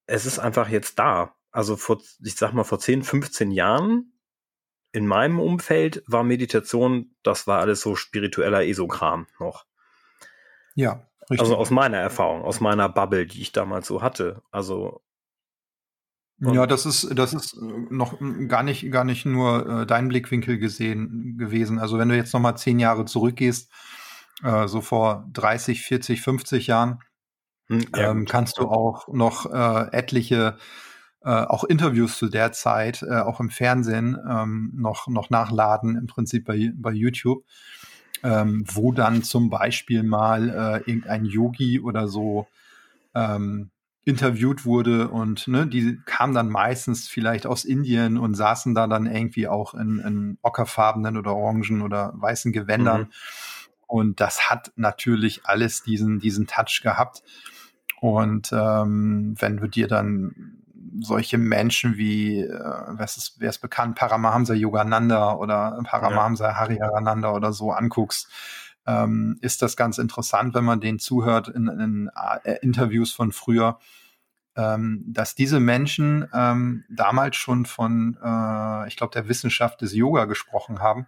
es 0.06 0.26
ist 0.26 0.38
einfach 0.38 0.68
jetzt 0.68 0.98
da. 0.98 1.34
Also 1.50 1.76
vor, 1.76 2.00
ich 2.24 2.36
sag 2.36 2.52
mal, 2.52 2.64
vor 2.64 2.78
10, 2.78 3.02
15 3.02 3.50
Jahren 3.50 4.12
in 4.92 5.06
meinem 5.06 5.38
Umfeld 5.38 6.02
war 6.06 6.24
Meditation, 6.24 7.14
das 7.22 7.46
war 7.46 7.60
alles 7.60 7.80
so 7.80 7.94
spiritueller 7.94 8.66
Esokram 8.66 9.26
noch. 9.38 9.66
Ja, 10.74 11.06
richtig. 11.22 11.40
Also 11.40 11.56
aus 11.56 11.70
meiner 11.70 11.98
Erfahrung, 11.98 12.42
aus 12.42 12.60
meiner 12.60 12.88
Bubble, 12.88 13.26
die 13.26 13.42
ich 13.42 13.52
damals 13.52 13.86
so 13.86 14.02
hatte. 14.02 14.42
Also 14.50 15.02
ja, 16.40 16.66
das 16.66 16.86
ist, 16.86 17.18
das 17.18 17.34
ist 17.34 17.56
noch 17.60 18.18
gar 18.46 18.62
nicht, 18.62 18.90
gar 18.92 19.04
nicht 19.04 19.26
nur 19.26 19.82
äh, 19.82 19.86
dein 19.86 20.08
Blickwinkel 20.08 20.58
gesehen 20.58 21.36
gewesen. 21.36 21.78
Also 21.78 21.98
wenn 21.98 22.08
du 22.08 22.16
jetzt 22.16 22.32
noch 22.32 22.40
mal 22.40 22.56
zehn 22.56 22.78
Jahre 22.78 23.04
zurückgehst, 23.06 23.70
äh, 24.44 24.68
so 24.68 24.80
vor 24.80 25.26
30, 25.32 25.82
40, 25.82 26.20
50 26.22 26.66
Jahren, 26.68 27.00
hm, 27.68 27.86
ja, 27.94 28.10
ähm, 28.10 28.24
kannst 28.24 28.58
du 28.58 28.68
auch 28.68 29.08
noch 29.08 29.52
äh, 29.52 29.96
etliche 29.96 30.58
äh, 31.22 31.30
auch 31.30 31.64
Interviews 31.64 32.16
zu 32.16 32.28
der 32.28 32.52
Zeit, 32.52 33.02
äh, 33.02 33.16
auch 33.16 33.40
im 33.40 33.50
Fernsehen, 33.50 34.16
ähm, 34.28 34.72
noch, 34.74 35.08
noch 35.08 35.30
nachladen, 35.30 35.96
im 35.96 36.06
Prinzip 36.06 36.44
bei, 36.44 36.70
bei 36.76 36.92
YouTube, 36.92 37.44
ähm, 38.22 38.64
wo 38.66 38.92
dann 38.92 39.24
zum 39.24 39.50
Beispiel 39.50 40.04
mal 40.04 40.48
äh, 40.48 40.90
irgendein 40.90 41.24
Yogi 41.24 41.80
oder 41.80 42.06
so 42.06 42.46
ähm, 43.14 43.70
interviewt 44.08 44.64
wurde 44.64 45.08
und 45.08 45.48
ne, 45.48 45.66
die 45.66 45.98
kamen 46.06 46.32
dann 46.32 46.48
meistens 46.48 47.08
vielleicht 47.08 47.46
aus 47.46 47.66
Indien 47.66 48.16
und 48.16 48.34
saßen 48.34 48.74
da 48.74 48.86
dann 48.86 49.04
irgendwie 49.04 49.48
auch 49.48 49.74
in, 49.74 49.98
in 49.98 50.38
ockerfarbenen 50.40 51.18
oder 51.18 51.36
orangen 51.36 51.82
oder 51.82 52.14
weißen 52.16 52.52
Gewändern. 52.52 53.02
Mhm. 53.02 53.08
Und 53.86 54.20
das 54.20 54.48
hat 54.48 54.72
natürlich 54.76 55.42
alles 55.44 55.82
diesen, 55.82 56.20
diesen 56.20 56.46
Touch 56.46 56.80
gehabt. 56.82 57.22
Und 58.00 58.50
ähm, 58.50 59.34
wenn 59.38 59.58
du 59.58 59.66
dir 59.66 59.88
dann 59.88 60.62
solche 61.00 61.36
Menschen 61.36 61.98
wie, 61.98 62.40
äh, 62.40 62.48
wer, 62.48 63.04
ist, 63.04 63.36
wer 63.38 63.50
ist 63.50 63.58
bekannt, 63.58 63.94
Paramahamsa 63.96 64.54
Yogananda 64.54 65.34
oder 65.34 65.78
Paramahamsa 65.84 66.48
ja. 66.48 66.54
Hariharananda 66.54 67.30
oder 67.32 67.52
so 67.52 67.72
anguckst, 67.72 68.30
ähm, 68.88 69.36
ist 69.42 69.60
das 69.60 69.76
ganz 69.76 69.98
interessant, 69.98 70.54
wenn 70.54 70.64
man 70.64 70.80
denen 70.80 70.98
zuhört 70.98 71.48
in, 71.48 71.68
in 71.68 72.10
äh, 72.44 72.58
Interviews 72.62 73.12
von 73.12 73.32
früher, 73.32 73.78
ähm, 74.56 75.04
dass 75.06 75.34
diese 75.34 75.60
Menschen 75.60 76.26
ähm, 76.32 76.84
damals 76.88 77.36
schon 77.36 77.66
von, 77.66 78.18
äh, 78.22 78.88
ich 78.88 78.96
glaube, 78.96 79.12
der 79.12 79.28
Wissenschaft 79.28 79.82
des 79.82 79.94
Yoga 79.94 80.24
gesprochen 80.24 80.80
haben 80.80 81.06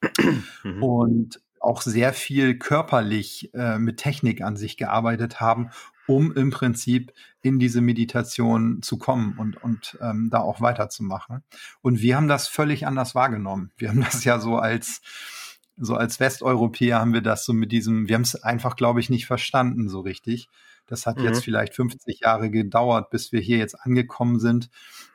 mhm. 0.62 0.82
und 0.82 1.42
auch 1.60 1.82
sehr 1.82 2.12
viel 2.12 2.56
körperlich 2.56 3.52
äh, 3.52 3.78
mit 3.80 3.96
Technik 3.96 4.40
an 4.42 4.56
sich 4.56 4.76
gearbeitet 4.76 5.40
haben, 5.40 5.70
um 6.06 6.32
im 6.32 6.50
Prinzip 6.50 7.12
in 7.42 7.58
diese 7.58 7.80
Meditation 7.80 8.80
zu 8.80 8.96
kommen 8.96 9.34
und, 9.38 9.56
und 9.62 9.98
ähm, 10.00 10.28
da 10.30 10.38
auch 10.38 10.60
weiterzumachen. 10.60 11.42
Und 11.82 12.00
wir 12.00 12.14
haben 12.14 12.28
das 12.28 12.46
völlig 12.46 12.86
anders 12.86 13.16
wahrgenommen. 13.16 13.72
Wir 13.76 13.88
haben 13.88 14.00
das 14.00 14.22
ja 14.22 14.38
so 14.38 14.56
als 14.56 15.02
so 15.78 15.94
als 15.94 16.20
Westeuropäer 16.20 17.00
haben 17.00 17.12
wir 17.12 17.20
das 17.20 17.44
so 17.44 17.52
mit 17.52 17.72
diesem, 17.72 18.08
wir 18.08 18.14
haben 18.14 18.22
es 18.22 18.42
einfach, 18.42 18.76
glaube 18.76 19.00
ich, 19.00 19.10
nicht 19.10 19.26
verstanden 19.26 19.88
so 19.88 20.00
richtig. 20.00 20.48
Das 20.86 21.06
hat 21.06 21.18
mhm. 21.18 21.24
jetzt 21.24 21.44
vielleicht 21.44 21.74
50 21.74 22.20
Jahre 22.20 22.50
gedauert, 22.50 23.10
bis 23.10 23.32
wir 23.32 23.40
hier 23.40 23.58
jetzt 23.58 23.74
angekommen 23.74 24.40
sind 24.40 24.70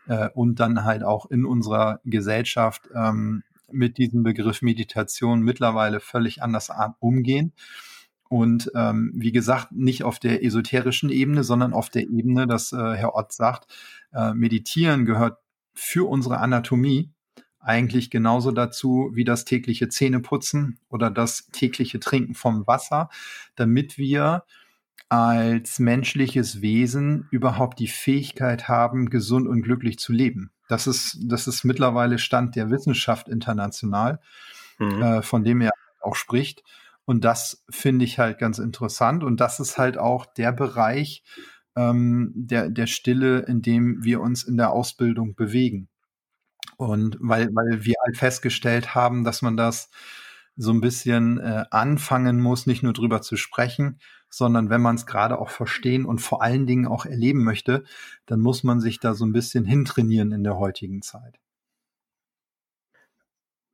äh, 0.08 0.30
und 0.34 0.60
dann 0.60 0.84
halt 0.84 1.04
auch 1.04 1.30
in 1.30 1.46
unserer 1.46 2.00
Gesellschaft 2.06 2.90
ähm, 2.96 3.44
mit 3.72 3.98
diesem 3.98 4.24
Begriff 4.24 4.62
Meditation 4.62 5.42
mittlerweile 5.42 6.00
völlig 6.00 6.42
anders 6.44 6.70
umgehen. 7.00 7.54
Und 8.30 8.72
ähm, 8.74 9.12
wie 9.16 9.32
gesagt, 9.32 9.72
nicht 9.72 10.04
auf 10.04 10.20
der 10.20 10.44
esoterischen 10.44 11.10
Ebene, 11.10 11.44
sondern 11.44 11.74
auf 11.74 11.90
der 11.90 12.04
Ebene, 12.04 12.48
dass 12.48 12.72
äh, 12.72 12.78
Herr 12.78 13.16
Ott 13.16 13.32
sagt, 13.32 13.68
äh, 14.14 14.34
Meditieren 14.34 15.06
gehört 15.06 15.38
für 15.74 16.08
unsere 16.08 16.38
Anatomie 16.40 17.12
eigentlich 17.64 18.10
genauso 18.10 18.52
dazu 18.52 19.12
wie 19.14 19.24
das 19.24 19.46
tägliche 19.46 19.90
Zähneputzen 19.90 20.80
oder 20.90 21.10
das 21.10 21.48
tägliche 21.52 22.00
Trinken 22.00 22.36
vom 22.36 22.68
Wasser, 22.68 23.10
damit 23.56 23.98
wir 23.98 24.44
als 25.10 25.80
menschliches 25.80 26.62
Wesen 26.62 27.28
überhaupt 27.32 27.80
die 27.80 27.88
Fähigkeit 27.88 28.68
haben, 28.68 29.10
gesund 29.10 29.48
und 29.48 29.62
glücklich 29.62 30.00
zu 30.00 30.12
leben. 30.12 30.52
Das 30.68 30.88
ist, 30.88 31.20
das 31.24 31.48
ist 31.48 31.64
mittlerweile 31.64 32.18
Stand 32.18 32.56
der 32.56 32.70
Wissenschaft 32.72 33.30
international, 33.30 34.20
mhm. 34.80 35.02
äh, 35.02 35.22
von 35.22 35.44
dem 35.44 35.62
er 35.62 35.72
auch 36.02 36.16
spricht. 36.16 36.64
Und 37.06 37.24
das 37.24 37.64
finde 37.70 38.06
ich 38.06 38.18
halt 38.18 38.40
ganz 38.40 38.60
interessant. 38.60 39.24
Und 39.24 39.40
das 39.40 39.60
ist 39.60 39.78
halt 39.78 39.98
auch 39.98 40.26
der 40.26 40.52
Bereich 40.52 41.24
ähm, 41.76 42.32
der, 42.36 42.70
der 42.70 42.88
Stille, 42.88 43.40
in 43.40 43.62
dem 43.62 44.04
wir 44.04 44.22
uns 44.22 44.44
in 44.44 44.58
der 44.58 44.72
Ausbildung 44.72 45.36
bewegen. 45.36 45.90
Und 46.88 47.18
weil, 47.20 47.50
weil 47.54 47.86
wir 47.86 47.96
halt 48.06 48.18
festgestellt 48.18 48.96
haben, 48.96 49.24
dass 49.24 49.42
man 49.42 49.58
das 49.58 49.90
so 50.56 50.72
ein 50.72 50.82
bisschen 50.82 51.40
äh, 51.40 51.66
anfangen 51.72 52.40
muss, 52.40 52.68
nicht 52.68 52.84
nur 52.84 52.94
drüber 52.94 53.22
zu 53.22 53.38
sprechen, 53.38 54.00
sondern 54.30 54.70
wenn 54.70 54.82
man 54.82 54.96
es 54.96 55.06
gerade 55.06 55.40
auch 55.40 55.50
verstehen 55.50 56.06
und 56.06 56.20
vor 56.20 56.42
allen 56.42 56.66
Dingen 56.66 56.88
auch 56.88 57.06
erleben 57.06 57.44
möchte, 57.44 57.84
dann 58.26 58.40
muss 58.40 58.64
man 58.64 58.80
sich 58.80 59.00
da 59.00 59.14
so 59.14 59.26
ein 59.26 59.34
bisschen 59.34 59.66
hintrainieren 59.66 60.32
in 60.32 60.44
der 60.44 60.58
heutigen 60.58 61.02
Zeit. 61.02 61.40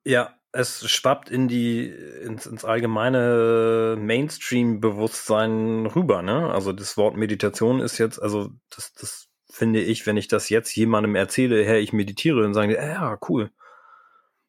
Ja, 0.06 0.36
es 0.52 0.90
schwappt 0.90 1.30
in 1.30 1.48
die 1.48 1.88
ins, 1.88 2.46
ins 2.46 2.66
allgemeine 2.66 3.96
Mainstream-Bewusstsein 4.00 5.86
rüber, 5.86 6.22
ne? 6.22 6.52
Also 6.52 6.74
das 6.74 6.98
Wort 6.98 7.16
Meditation 7.16 7.80
ist 7.80 7.98
jetzt, 7.98 8.22
also 8.22 8.50
das, 8.70 8.94
das 8.94 9.29
finde 9.50 9.82
ich, 9.82 10.06
wenn 10.06 10.18
ich 10.18 10.28
das 10.28 10.50
jetzt 10.50 10.76
jemandem 10.76 11.16
erzähle, 11.16 11.66
hey, 11.66 11.80
ich 11.80 11.94
meditiere, 11.94 12.42
dann 12.42 12.54
sagen 12.54 12.70
die, 12.70 12.76
äh, 12.76 12.94
ja, 12.94 13.18
cool. 13.28 13.52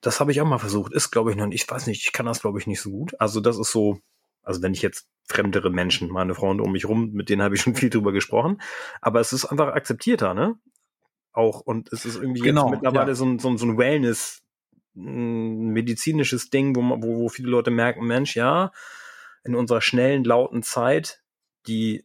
Das 0.01 0.21
habe 0.21 0.33
ich 0.33 0.41
auch 0.41 0.47
mal 0.47 0.59
versucht. 0.59 0.93
Ist, 0.93 1.11
glaube 1.11 1.31
ich, 1.31 1.37
noch 1.37 1.47
nicht, 1.47 1.63
ich 1.63 1.71
weiß 1.71 1.87
nicht, 1.87 2.05
ich 2.05 2.13
kann 2.13 2.27
das, 2.27 2.41
glaube 2.41 2.59
ich, 2.59 2.67
nicht 2.67 2.81
so 2.81 2.91
gut. 2.91 3.19
Also 3.19 3.41
das 3.41 3.59
ist 3.59 3.71
so, 3.71 4.01
also 4.43 4.63
wenn 4.63 4.75
ich 4.75 4.83
jetzt 4.83 5.09
fremdere 5.27 5.71
Menschen, 5.71 6.09
meine 6.11 6.35
Freunde 6.35 6.63
um 6.63 6.73
mich 6.73 6.87
rum, 6.87 7.13
mit 7.13 7.29
denen 7.29 7.43
habe 7.43 7.55
ich 7.55 7.63
schon 7.63 7.75
viel 7.77 7.91
drüber 7.91 8.13
gesprochen, 8.13 8.61
aber 9.01 9.21
es 9.21 9.33
ist 9.33 9.47
einfach 9.47 9.69
akzeptierter, 9.69 10.35
ne? 10.35 10.57
Auch, 11.33 11.61
und 11.61 11.93
es 11.93 12.05
ist 12.05 12.17
irgendwie 12.17 12.41
genau, 12.41 12.67
jetzt 12.67 12.83
mittlerweile 12.83 13.13
ja. 13.13 13.15
so, 13.15 13.25
ein, 13.25 13.39
so, 13.39 13.57
so 13.57 13.65
ein 13.65 13.79
Wellness, 13.79 14.43
ein 14.97 15.69
medizinisches 15.69 16.51
Ding, 16.51 16.75
wo, 16.75 16.83
wo, 16.83 17.21
wo 17.21 17.29
viele 17.29 17.49
Leute 17.49 17.71
merken, 17.71 18.05
Mensch, 18.05 18.35
ja, 18.35 18.73
in 19.45 19.55
unserer 19.55 19.81
schnellen, 19.81 20.25
lauten 20.25 20.63
Zeit, 20.63 21.23
die 21.69 22.05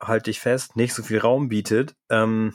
halte 0.00 0.30
ich 0.30 0.40
fest, 0.40 0.76
nicht 0.76 0.94
so 0.94 1.02
viel 1.02 1.18
Raum 1.18 1.48
bietet, 1.48 1.94
ähm, 2.10 2.54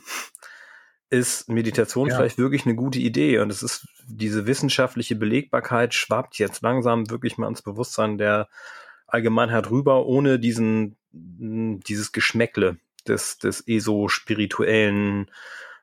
ist 1.09 1.49
Meditation 1.49 2.07
ja. 2.07 2.15
vielleicht 2.15 2.37
wirklich 2.37 2.65
eine 2.65 2.75
gute 2.75 2.99
Idee. 2.99 3.39
Und 3.39 3.51
es 3.51 3.63
ist 3.63 3.87
diese 4.07 4.47
wissenschaftliche 4.47 5.15
Belegbarkeit 5.15 5.93
schwappt 5.93 6.37
jetzt 6.37 6.61
langsam 6.61 7.09
wirklich 7.09 7.37
mal 7.37 7.47
ins 7.47 7.61
Bewusstsein 7.61 8.17
der 8.17 8.47
Allgemeinheit 9.07 9.69
rüber, 9.69 10.05
ohne 10.05 10.39
diesen, 10.39 10.95
dieses 11.11 12.13
Geschmäckle 12.13 12.77
des, 13.07 13.37
des 13.39 13.67
ESO-spirituellen, 13.67 15.29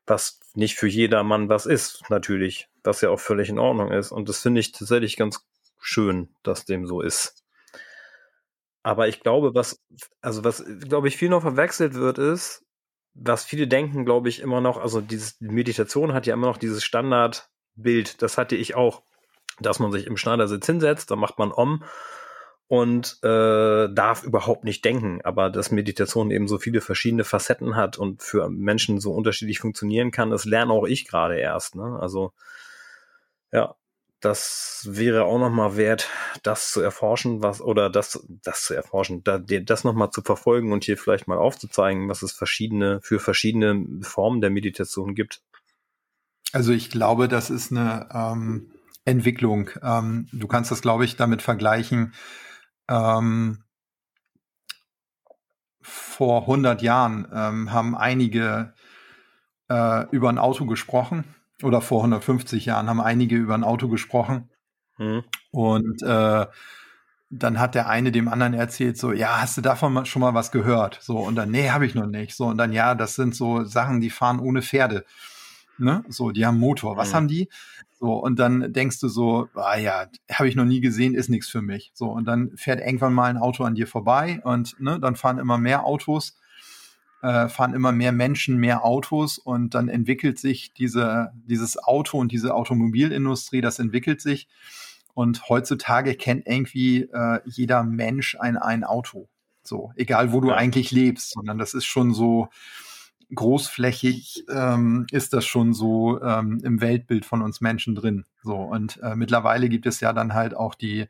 was 0.06 0.40
nicht 0.54 0.76
für 0.76 0.88
jedermann 0.88 1.50
was 1.50 1.66
ist, 1.66 2.04
natürlich, 2.08 2.68
was 2.82 3.02
ja 3.02 3.10
auch 3.10 3.20
völlig 3.20 3.50
in 3.50 3.58
Ordnung 3.58 3.92
ist. 3.92 4.12
Und 4.12 4.30
das 4.30 4.40
finde 4.40 4.60
ich 4.60 4.72
tatsächlich 4.72 5.16
ganz 5.16 5.44
schön, 5.78 6.30
dass 6.42 6.64
dem 6.64 6.86
so 6.86 7.02
ist. 7.02 7.44
Aber 8.88 9.06
ich 9.06 9.20
glaube, 9.20 9.54
was, 9.54 9.84
also 10.22 10.44
was, 10.44 10.64
glaube 10.80 11.08
ich, 11.08 11.18
viel 11.18 11.28
noch 11.28 11.42
verwechselt 11.42 11.92
wird, 11.92 12.16
ist, 12.16 12.64
was 13.12 13.44
viele 13.44 13.68
denken, 13.68 14.06
glaube 14.06 14.30
ich, 14.30 14.40
immer 14.40 14.62
noch, 14.62 14.78
also 14.78 15.02
diese 15.02 15.34
Meditation 15.40 16.14
hat 16.14 16.26
ja 16.26 16.32
immer 16.32 16.46
noch 16.46 16.56
dieses 16.56 16.82
Standardbild, 16.82 18.22
das 18.22 18.38
hatte 18.38 18.56
ich 18.56 18.76
auch, 18.76 19.02
dass 19.60 19.78
man 19.78 19.92
sich 19.92 20.06
im 20.06 20.16
Schneidersitz 20.16 20.64
hinsetzt, 20.64 21.10
dann 21.10 21.18
macht 21.18 21.38
man 21.38 21.52
Om 21.52 21.84
und 22.66 23.18
äh, 23.22 23.92
darf 23.92 24.24
überhaupt 24.24 24.64
nicht 24.64 24.82
denken, 24.86 25.20
aber 25.22 25.50
dass 25.50 25.70
Meditation 25.70 26.30
eben 26.30 26.48
so 26.48 26.56
viele 26.56 26.80
verschiedene 26.80 27.24
Facetten 27.24 27.76
hat 27.76 27.98
und 27.98 28.22
für 28.22 28.48
Menschen 28.48 29.00
so 29.00 29.12
unterschiedlich 29.12 29.58
funktionieren 29.58 30.12
kann, 30.12 30.30
das 30.30 30.46
lerne 30.46 30.72
auch 30.72 30.86
ich 30.86 31.06
gerade 31.06 31.38
erst. 31.38 31.74
Ne? 31.74 31.98
Also 32.00 32.32
ja, 33.52 33.74
das 34.20 34.82
wäre 34.90 35.24
auch 35.24 35.38
nochmal 35.38 35.76
wert, 35.76 36.08
das 36.42 36.72
zu 36.72 36.80
erforschen, 36.80 37.42
was, 37.42 37.60
oder 37.60 37.88
das, 37.88 38.24
das 38.28 38.64
zu 38.64 38.74
erforschen, 38.74 39.22
da, 39.22 39.38
das 39.38 39.84
nochmal 39.84 40.10
zu 40.10 40.22
verfolgen 40.22 40.72
und 40.72 40.84
hier 40.84 40.98
vielleicht 40.98 41.28
mal 41.28 41.38
aufzuzeigen, 41.38 42.08
was 42.08 42.22
es 42.22 42.32
verschiedene, 42.32 43.00
für 43.00 43.20
verschiedene 43.20 44.02
Formen 44.02 44.40
der 44.40 44.50
Meditation 44.50 45.14
gibt. 45.14 45.42
Also 46.52 46.72
ich 46.72 46.90
glaube, 46.90 47.28
das 47.28 47.50
ist 47.50 47.70
eine 47.70 48.08
ähm, 48.12 48.72
Entwicklung. 49.04 49.70
Ähm, 49.82 50.28
du 50.32 50.48
kannst 50.48 50.70
das, 50.70 50.82
glaube 50.82 51.04
ich, 51.04 51.16
damit 51.16 51.42
vergleichen. 51.42 52.14
Ähm, 52.88 53.62
vor 55.80 56.42
100 56.42 56.82
Jahren 56.82 57.28
ähm, 57.32 57.72
haben 57.72 57.96
einige 57.96 58.74
äh, 59.68 60.06
über 60.10 60.28
ein 60.28 60.38
Auto 60.38 60.66
gesprochen 60.66 61.36
oder 61.62 61.80
vor 61.80 62.00
150 62.00 62.66
Jahren 62.66 62.88
haben 62.88 63.00
einige 63.00 63.36
über 63.36 63.54
ein 63.54 63.64
Auto 63.64 63.88
gesprochen. 63.88 64.48
Mhm. 64.98 65.24
Und 65.50 66.02
äh, 66.02 66.46
dann 67.30 67.58
hat 67.58 67.74
der 67.74 67.88
eine 67.88 68.10
dem 68.10 68.28
anderen 68.28 68.54
erzählt, 68.54 68.96
so, 68.96 69.12
ja, 69.12 69.40
hast 69.40 69.56
du 69.56 69.60
davon 69.60 70.06
schon 70.06 70.20
mal 70.20 70.34
was 70.34 70.50
gehört? 70.50 70.98
So, 71.02 71.18
und 71.18 71.34
dann, 71.36 71.50
nee, 71.50 71.70
habe 71.70 71.86
ich 71.86 71.94
noch 71.94 72.06
nicht. 72.06 72.34
So, 72.34 72.46
und 72.46 72.58
dann, 72.58 72.72
ja, 72.72 72.94
das 72.94 73.16
sind 73.16 73.34
so 73.34 73.64
Sachen, 73.64 74.00
die 74.00 74.10
fahren 74.10 74.40
ohne 74.40 74.62
Pferde. 74.62 75.04
ne? 75.76 76.04
So, 76.08 76.30
die 76.30 76.46
haben 76.46 76.58
Motor. 76.58 76.96
Was 76.96 77.10
mhm. 77.10 77.14
haben 77.14 77.28
die? 77.28 77.48
So, 78.00 78.14
und 78.14 78.38
dann 78.38 78.72
denkst 78.72 79.00
du 79.00 79.08
so, 79.08 79.48
ah 79.54 79.76
ja, 79.76 80.06
habe 80.32 80.48
ich 80.48 80.54
noch 80.54 80.64
nie 80.64 80.80
gesehen, 80.80 81.14
ist 81.14 81.28
nichts 81.28 81.48
für 81.48 81.62
mich. 81.62 81.90
So, 81.94 82.06
und 82.06 82.26
dann 82.26 82.56
fährt 82.56 82.80
irgendwann 82.80 83.12
mal 83.12 83.28
ein 83.28 83.36
Auto 83.36 83.64
an 83.64 83.74
dir 83.74 83.88
vorbei 83.88 84.40
und 84.44 84.80
ne, 84.80 85.00
dann 85.00 85.16
fahren 85.16 85.38
immer 85.38 85.58
mehr 85.58 85.84
Autos, 85.84 86.38
äh, 87.22 87.48
fahren 87.48 87.74
immer 87.74 87.92
mehr 87.92 88.12
Menschen, 88.12 88.58
mehr 88.58 88.84
Autos 88.84 89.38
und 89.38 89.74
dann 89.74 89.88
entwickelt 89.88 90.38
sich 90.38 90.72
diese, 90.72 91.32
dieses 91.34 91.82
Auto 91.82 92.18
und 92.18 92.32
diese 92.32 92.54
Automobilindustrie, 92.54 93.60
das 93.60 93.78
entwickelt 93.78 94.20
sich. 94.20 94.48
Und 95.14 95.48
heutzutage 95.48 96.14
kennt 96.14 96.46
irgendwie 96.46 97.02
äh, 97.02 97.40
jeder 97.44 97.82
Mensch 97.82 98.36
ein, 98.38 98.56
ein 98.56 98.84
Auto. 98.84 99.28
So, 99.62 99.92
egal 99.96 100.32
wo 100.32 100.40
du 100.40 100.48
ja. 100.48 100.54
eigentlich 100.54 100.92
lebst, 100.92 101.32
sondern 101.32 101.58
das 101.58 101.74
ist 101.74 101.84
schon 101.84 102.14
so, 102.14 102.48
großflächig 103.34 104.44
ähm, 104.48 105.06
ist 105.10 105.32
das 105.32 105.44
schon 105.44 105.74
so 105.74 106.20
ähm, 106.22 106.60
im 106.64 106.80
Weltbild 106.80 107.26
von 107.26 107.42
uns 107.42 107.60
Menschen 107.60 107.94
drin. 107.94 108.24
So 108.42 108.56
und 108.56 109.00
äh, 109.02 109.16
mittlerweile 109.16 109.68
gibt 109.68 109.86
es 109.86 110.00
ja 110.00 110.12
dann 110.12 110.34
halt 110.34 110.54
auch 110.54 110.74
die 110.74 111.06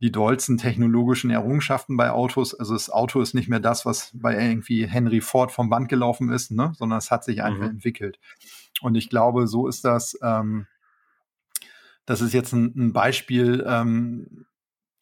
die 0.00 0.12
dollsten 0.12 0.58
technologischen 0.58 1.30
Errungenschaften 1.30 1.96
bei 1.96 2.10
Autos. 2.10 2.54
Also 2.54 2.74
das 2.74 2.90
Auto 2.90 3.20
ist 3.20 3.34
nicht 3.34 3.48
mehr 3.48 3.60
das, 3.60 3.86
was 3.86 4.10
bei 4.14 4.38
irgendwie 4.38 4.86
Henry 4.86 5.20
Ford 5.20 5.52
vom 5.52 5.70
Band 5.70 5.88
gelaufen 5.88 6.30
ist, 6.30 6.50
ne? 6.50 6.72
sondern 6.76 6.98
es 6.98 7.10
hat 7.10 7.24
sich 7.24 7.42
einfach 7.42 7.64
mhm. 7.64 7.70
entwickelt. 7.70 8.18
Und 8.82 8.94
ich 8.94 9.08
glaube, 9.08 9.46
so 9.46 9.68
ist 9.68 9.84
das. 9.84 10.18
Ähm, 10.22 10.66
das 12.04 12.20
ist 12.20 12.34
jetzt 12.34 12.52
ein, 12.52 12.72
ein 12.76 12.92
Beispiel, 12.92 13.64
ähm, 13.66 14.46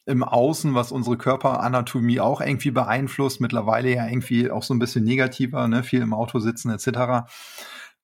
im 0.06 0.22
Außen, 0.22 0.74
was 0.74 0.92
unsere 0.92 1.16
Körperanatomie 1.16 2.20
auch 2.20 2.40
irgendwie 2.40 2.70
beeinflusst. 2.70 3.40
Mittlerweile 3.40 3.94
ja 3.94 4.06
irgendwie 4.06 4.50
auch 4.50 4.62
so 4.62 4.74
ein 4.74 4.78
bisschen 4.78 5.04
negativer, 5.04 5.66
ne? 5.66 5.82
viel 5.82 6.02
im 6.02 6.12
Auto 6.12 6.38
sitzen 6.40 6.70
etc. 6.70 7.26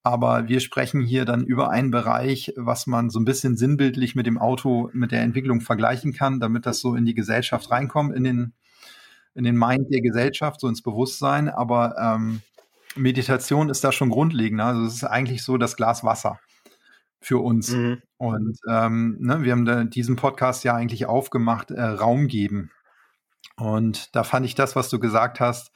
Aber 0.03 0.49
wir 0.49 0.61
sprechen 0.61 1.03
hier 1.03 1.25
dann 1.25 1.45
über 1.45 1.71
einen 1.71 1.91
Bereich, 1.91 2.55
was 2.57 2.87
man 2.87 3.11
so 3.11 3.21
ein 3.21 3.27
bisschen 3.27 3.57
sinnbildlich 3.57 4.15
mit 4.15 4.27
dem 4.27 4.39
Auto, 4.39 4.89
mit 4.95 5.13
der 5.13 5.23
Entwicklung 5.23 5.61
vergleichen 5.61 6.15
kann, 6.15 6.41
damit 6.41 6.65
das 6.65 6.81
so 6.81 6.95
in 6.95 7.05
die 7.05 7.15
Gesellschaft 7.15 7.71
reinkommt, 7.71 8.15
in 8.15 8.25
den, 8.25 8.53
in 9.35 9.45
den 9.45 9.57
Mind 9.57 9.93
der 9.93 10.01
Gesellschaft, 10.01 10.61
so 10.61 10.69
ins 10.69 10.83
Bewusstsein. 10.83 11.51
Aber 11.51 11.97
ähm, 11.99 12.41
Meditation 12.97 13.69
ist 13.69 13.85
da 13.85 13.93
schon 13.93 14.09
grundlegend. 14.09 14.61
Also 14.61 14.85
es 14.85 14.95
ist 14.95 15.05
eigentlich 15.05 15.43
so 15.43 15.59
das 15.59 15.77
Glas 15.77 16.03
Wasser 16.03 16.41
für 17.21 17.39
uns. 17.39 17.73
Mhm. 17.73 18.03
Und 18.17 18.59
ähm, 18.69 19.17
ne, 19.21 19.43
wir 19.43 19.53
haben 19.53 19.67
da 19.67 19.85
diesen 19.85 20.17
Podcast 20.17 20.65
ja 20.65 20.75
eigentlich 20.75 21.07
aufgemacht, 21.07 21.71
äh, 21.71 21.83
Raum 21.83 22.27
geben. 22.27 22.71
Und 23.57 24.15
da 24.17 24.25
fand 24.25 24.47
ich 24.47 24.55
das, 24.55 24.77
was 24.77 24.89
du 24.89 24.99
gesagt 24.99 25.41
hast, 25.41 25.73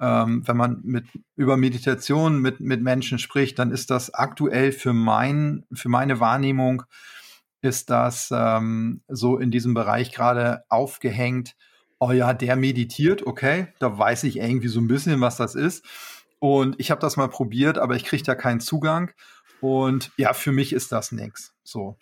ähm, 0.00 0.46
wenn 0.46 0.56
man 0.56 0.80
mit 0.82 1.04
über 1.36 1.56
Meditation 1.56 2.40
mit, 2.40 2.60
mit 2.60 2.82
Menschen 2.82 3.18
spricht, 3.18 3.58
dann 3.58 3.70
ist 3.70 3.90
das 3.90 4.12
aktuell 4.12 4.72
für 4.72 4.92
mein, 4.92 5.64
für 5.72 5.88
meine 5.88 6.20
Wahrnehmung, 6.20 6.82
ist 7.60 7.90
das 7.90 8.30
ähm, 8.32 9.02
so 9.08 9.38
in 9.38 9.50
diesem 9.50 9.74
Bereich 9.74 10.12
gerade 10.12 10.64
aufgehängt. 10.68 11.54
Oh 11.98 12.10
ja, 12.10 12.34
der 12.34 12.56
meditiert, 12.56 13.26
okay, 13.26 13.68
da 13.78 13.96
weiß 13.96 14.24
ich 14.24 14.38
irgendwie 14.38 14.68
so 14.68 14.80
ein 14.80 14.88
bisschen, 14.88 15.20
was 15.20 15.36
das 15.36 15.54
ist. 15.54 15.84
Und 16.40 16.74
ich 16.80 16.90
habe 16.90 17.00
das 17.00 17.16
mal 17.16 17.28
probiert, 17.28 17.78
aber 17.78 17.94
ich 17.94 18.04
kriege 18.04 18.24
da 18.24 18.34
keinen 18.34 18.58
Zugang. 18.58 19.12
Und 19.60 20.10
ja, 20.16 20.32
für 20.32 20.50
mich 20.50 20.72
ist 20.72 20.90
das 20.90 21.12
nichts. 21.12 21.54
So. 21.62 21.96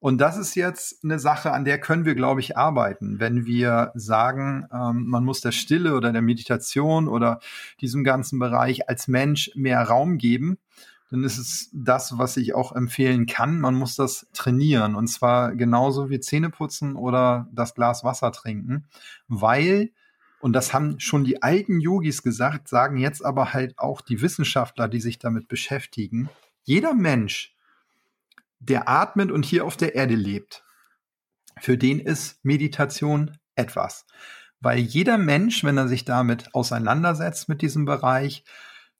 Und 0.00 0.18
das 0.18 0.36
ist 0.36 0.54
jetzt 0.54 1.04
eine 1.04 1.18
Sache, 1.18 1.52
an 1.52 1.64
der 1.64 1.80
können 1.80 2.04
wir, 2.04 2.14
glaube 2.14 2.40
ich, 2.40 2.56
arbeiten. 2.56 3.18
Wenn 3.18 3.46
wir 3.46 3.92
sagen, 3.94 4.66
ähm, 4.72 5.06
man 5.06 5.24
muss 5.24 5.40
der 5.40 5.52
Stille 5.52 5.96
oder 5.96 6.12
der 6.12 6.22
Meditation 6.22 7.08
oder 7.08 7.40
diesem 7.80 8.04
ganzen 8.04 8.38
Bereich 8.38 8.88
als 8.88 9.08
Mensch 9.08 9.50
mehr 9.54 9.82
Raum 9.82 10.18
geben, 10.18 10.58
dann 11.10 11.24
ist 11.24 11.38
es 11.38 11.70
das, 11.72 12.18
was 12.18 12.36
ich 12.36 12.54
auch 12.54 12.72
empfehlen 12.72 13.26
kann. 13.26 13.60
Man 13.60 13.74
muss 13.74 13.96
das 13.96 14.26
trainieren. 14.32 14.94
Und 14.94 15.08
zwar 15.08 15.54
genauso 15.56 16.10
wie 16.10 16.20
Zähneputzen 16.20 16.94
oder 16.96 17.48
das 17.52 17.74
Glas 17.74 18.04
Wasser 18.04 18.30
trinken, 18.32 18.86
weil 19.26 19.90
und 20.40 20.52
das 20.52 20.72
haben 20.72 21.00
schon 21.00 21.24
die 21.24 21.42
alten 21.42 21.80
Yogis 21.80 22.22
gesagt, 22.22 22.68
sagen 22.68 22.96
jetzt 22.96 23.24
aber 23.24 23.52
halt 23.52 23.76
auch 23.76 24.00
die 24.00 24.22
Wissenschaftler, 24.22 24.86
die 24.86 25.00
sich 25.00 25.18
damit 25.18 25.48
beschäftigen 25.48 26.30
jeder 26.68 26.92
Mensch, 26.92 27.54
der 28.60 28.88
atmet 28.88 29.30
und 29.30 29.44
hier 29.44 29.64
auf 29.64 29.76
der 29.76 29.94
Erde 29.94 30.14
lebt, 30.14 30.64
für 31.60 31.78
den 31.78 32.00
ist 32.00 32.44
Meditation 32.44 33.38
etwas. 33.54 34.06
Weil 34.60 34.78
jeder 34.78 35.18
Mensch, 35.18 35.62
wenn 35.64 35.76
er 35.76 35.88
sich 35.88 36.04
damit 36.04 36.54
auseinandersetzt 36.54 37.48
mit 37.48 37.62
diesem 37.62 37.84
Bereich, 37.84 38.44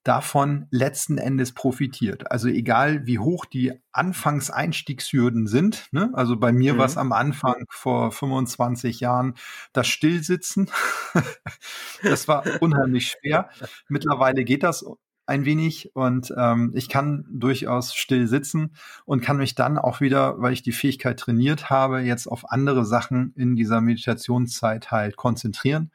davon 0.05 0.67
letzten 0.71 1.19
Endes 1.19 1.53
profitiert. 1.53 2.31
Also 2.31 2.49
egal, 2.49 3.07
wie 3.07 3.19
hoch 3.19 3.45
die 3.45 3.73
Anfangseinstiegshürden 3.93 5.47
sind. 5.47 5.89
Ne? 5.93 6.11
Also 6.15 6.37
bei 6.39 6.53
mir 6.53 6.75
mhm. 6.75 6.79
war 6.79 6.87
es 6.87 6.97
am 6.97 7.13
Anfang 7.13 7.65
vor 7.69 8.11
25 8.13 9.01
Jahren 9.01 9.35
das 9.73 9.89
Stillsitzen. 9.89 10.71
das 12.03 12.29
war 12.29 12.45
unheimlich 12.61 13.09
schwer. 13.11 13.51
Mittlerweile 13.89 14.45
geht 14.45 14.63
das 14.63 14.87
ein 15.29 15.45
wenig 15.45 15.95
und 15.95 16.33
ähm, 16.37 16.73
ich 16.75 16.89
kann 16.89 17.27
durchaus 17.31 17.95
still 17.95 18.27
sitzen 18.27 18.71
und 19.05 19.23
kann 19.23 19.37
mich 19.37 19.55
dann 19.55 19.79
auch 19.79 20.01
wieder, 20.01 20.41
weil 20.41 20.53
ich 20.53 20.63
die 20.63 20.73
Fähigkeit 20.73 21.19
trainiert 21.19 21.71
habe, 21.71 22.01
jetzt 22.01 22.27
auf 22.27 22.51
andere 22.51 22.85
Sachen 22.85 23.33
in 23.37 23.55
dieser 23.55 23.81
Meditationszeit 23.81 24.91
halt 24.91 25.17
konzentrieren. 25.17 25.91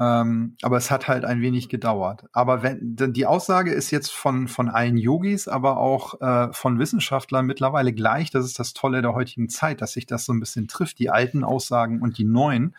Ähm, 0.00 0.56
aber 0.62 0.78
es 0.78 0.90
hat 0.90 1.06
halt 1.06 1.24
ein 1.24 1.42
wenig 1.42 1.68
gedauert. 1.68 2.24
Aber 2.32 2.64
wenn 2.64 2.96
denn 2.96 3.12
die 3.12 3.26
Aussage 3.26 3.70
ist 3.72 3.92
jetzt 3.92 4.10
von 4.10 4.48
von 4.48 4.68
allen 4.68 4.96
Yogis, 4.96 5.46
aber 5.46 5.76
auch 5.76 6.20
äh, 6.20 6.52
von 6.52 6.80
Wissenschaftlern 6.80 7.46
mittlerweile 7.46 7.92
gleich. 7.92 8.30
Das 8.30 8.44
ist 8.44 8.58
das 8.58 8.72
Tolle 8.72 9.02
der 9.02 9.14
heutigen 9.14 9.48
Zeit, 9.48 9.80
dass 9.80 9.92
sich 9.92 10.06
das 10.06 10.24
so 10.24 10.32
ein 10.32 10.40
bisschen 10.40 10.66
trifft, 10.66 10.98
die 10.98 11.10
alten 11.10 11.44
Aussagen 11.44 12.02
und 12.02 12.18
die 12.18 12.24
neuen, 12.24 12.74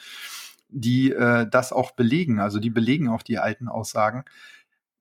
die 0.67 1.13
äh, 1.13 1.47
das 1.49 1.71
auch 1.71 1.91
belegen. 1.91 2.39
Also 2.41 2.59
die 2.59 2.71
belegen 2.71 3.07
auch 3.07 3.21
die 3.21 3.37
alten 3.37 3.69
Aussagen 3.69 4.25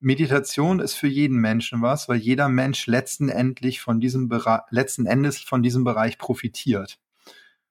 Meditation 0.03 0.81
ist 0.81 0.95
für 0.95 1.07
jeden 1.07 1.37
Menschen 1.37 1.81
was, 1.81 2.09
weil 2.09 2.17
jeder 2.17 2.49
Mensch 2.49 2.87
letzten, 2.87 3.31
von 3.79 4.01
diesem 4.01 4.29
letzten 4.69 5.05
Endes 5.05 5.39
von 5.39 5.63
diesem 5.63 5.85
Bereich 5.85 6.17
profitiert. 6.17 6.99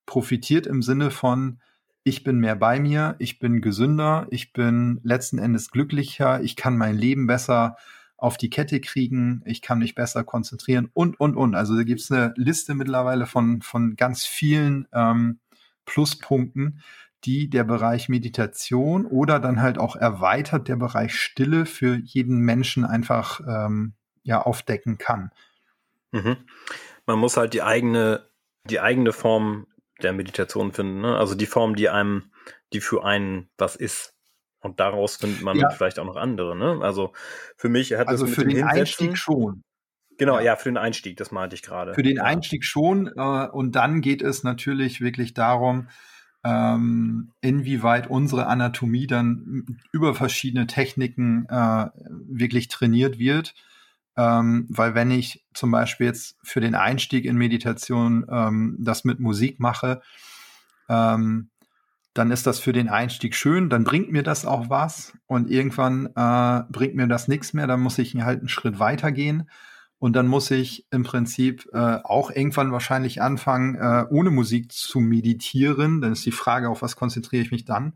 Profitiert 0.07 0.67
im 0.67 0.81
Sinne 0.81 1.11
von, 1.11 1.61
ich 2.05 2.25
bin 2.25 2.39
mehr 2.39 2.57
bei 2.57 2.81
mir, 2.81 3.17
ich 3.19 3.39
bin 3.39 3.61
gesünder, 3.61 4.27
ich 4.31 4.55
bin 4.55 4.99
letzten 5.03 5.39
Endes 5.39 5.71
glücklicher, 5.71 6.43
ich 6.43 6.57
kann 6.57 6.79
mein 6.79 6.97
Leben 6.97 7.27
besser 7.27 7.77
auf 8.17 8.39
die 8.39 8.49
Kette 8.49 8.81
kriegen, 8.81 9.43
ich 9.45 9.61
kann 9.61 9.81
mich 9.81 9.95
besser 9.95 10.25
konzentrieren 10.25 10.89
und, 10.95 11.21
und, 11.21 11.37
und. 11.37 11.55
Also 11.55 11.77
da 11.77 11.83
gibt 11.83 12.01
es 12.01 12.11
eine 12.11 12.33
Liste 12.37 12.75
mittlerweile 12.75 13.27
von, 13.27 13.61
von 13.61 13.95
ganz 13.95 14.25
vielen 14.25 14.89
ähm, 14.95 15.39
Pluspunkten, 15.85 16.81
die 17.25 17.49
der 17.49 17.65
Bereich 17.65 18.09
Meditation 18.09 19.07
oder 19.07 19.39
dann 19.39 19.61
halt 19.63 19.79
auch 19.79 19.97
erweitert 19.97 20.69
der 20.69 20.77
Bereich 20.77 21.15
Stille 21.15 21.67
für 21.67 21.97
jeden 21.97 22.39
Menschen 22.39 22.85
einfach 22.85 23.41
ähm, 23.47 23.95
ja 24.23 24.43
aufdecken 24.43 24.99
kann. 24.99 25.31
Mhm. 26.13 26.37
Man 27.07 27.19
muss 27.19 27.37
halt 27.37 27.55
die 27.55 27.63
eigene, 27.63 28.29
die 28.69 28.81
eigene 28.81 29.13
Form 29.13 29.67
der 30.03 30.13
Meditation 30.13 30.73
finden, 30.73 31.01
ne? 31.01 31.17
Also 31.17 31.35
die 31.35 31.47
Form, 31.47 31.77
die 31.77 31.89
einem, 31.89 32.31
die 32.73 32.81
für 32.81 33.05
einen 33.05 33.49
was 33.57 33.77
ist. 33.77 34.15
Und 34.61 34.79
daraus 34.79 35.17
findet 35.17 35.43
man 35.43 35.59
ja. 35.59 35.71
vielleicht 35.71 35.99
auch 35.99 36.05
noch 36.05 36.17
andere, 36.17 36.57
ne? 36.57 36.81
Also 36.83 37.13
für 37.57 37.69
mich 37.69 37.93
hat 37.95 38.09
also 38.09 38.27
es 38.27 38.35
für 38.35 38.45
den 38.45 38.63
Einstieg 38.65 39.17
schon. 39.17 39.65
Genau, 40.19 40.37
ja. 40.37 40.45
ja. 40.45 40.57
für 40.57 40.69
den 40.69 40.77
Einstieg, 40.77 41.17
das 41.17 41.31
meinte 41.31 41.55
ich 41.55 41.63
gerade. 41.63 41.95
Für 41.95 42.03
den 42.03 42.17
ja. 42.17 42.25
Einstieg 42.25 42.65
schon. 42.65 43.09
Äh, 43.17 43.49
und 43.49 43.73
dann 43.73 44.01
geht 44.01 44.23
es 44.23 44.45
natürlich 44.45 45.01
wirklich 45.01 45.35
darum, 45.35 45.89
ähm, 46.45 47.31
inwieweit 47.41 48.09
unsere 48.09 48.47
Anatomie 48.47 49.07
dann 49.07 49.79
über 49.93 50.15
verschiedene 50.15 50.67
Techniken 50.67 51.47
äh, 51.49 51.87
wirklich 52.29 52.69
trainiert 52.69 53.19
wird. 53.19 53.55
Ähm, 54.17 54.67
weil 54.69 54.95
wenn 54.95 55.11
ich 55.11 55.45
zum 55.55 55.71
Beispiel 55.71 56.07
jetzt 56.07 56.37
für 56.43 56.61
den 56.61 56.75
Einstieg 56.75 57.25
in 57.25 57.37
Meditation 57.37 58.27
ähm, 58.31 58.77
das 58.79 59.05
mit 59.05 59.21
Musik 59.21 59.59
mache, 59.59 60.03
ähm, 60.89 61.49
dann 62.15 62.31
ist 62.31 62.47
das 62.47 62.59
für 62.59 62.75
den 62.75 62.91
Einstieg 62.91 63.35
schön, 63.35 63.71
dann 63.71 63.85
bringt 63.85 64.13
mir 64.13 64.23
das 64.23 64.45
auch 64.45 64.69
was 64.69 65.15
und 65.27 65.51
irgendwann 65.51 66.07
äh, 66.15 66.63
bringt 66.71 66.95
mir 66.95 67.07
das 67.07 67.27
nichts 67.27 67.55
mehr, 67.55 67.67
dann 67.67 67.81
muss 67.81 67.99
ich 67.99 68.15
halt 68.17 68.41
einen 68.41 68.49
Schritt 68.49 68.79
weitergehen. 68.79 69.49
Und 70.03 70.17
dann 70.17 70.27
muss 70.27 70.51
ich 70.51 70.85
im 70.91 71.05
Prinzip 71.05 71.69
äh, 71.73 71.79
auch 72.03 72.33
irgendwann 72.33 72.73
wahrscheinlich 72.73 73.23
anfangen, 73.23 73.77
äh, 73.77 74.05
ohne 74.11 74.31
Musik 74.31 74.73
zu 74.73 74.99
meditieren. 74.99 76.01
Dann 76.01 76.11
ist 76.11 76.27
die 76.27 76.33
Frage, 76.33 76.71
auf 76.71 76.83
was 76.83 76.97
konzentriere 76.97 77.45
ich 77.45 77.53
mich 77.53 77.65
dann? 77.65 77.93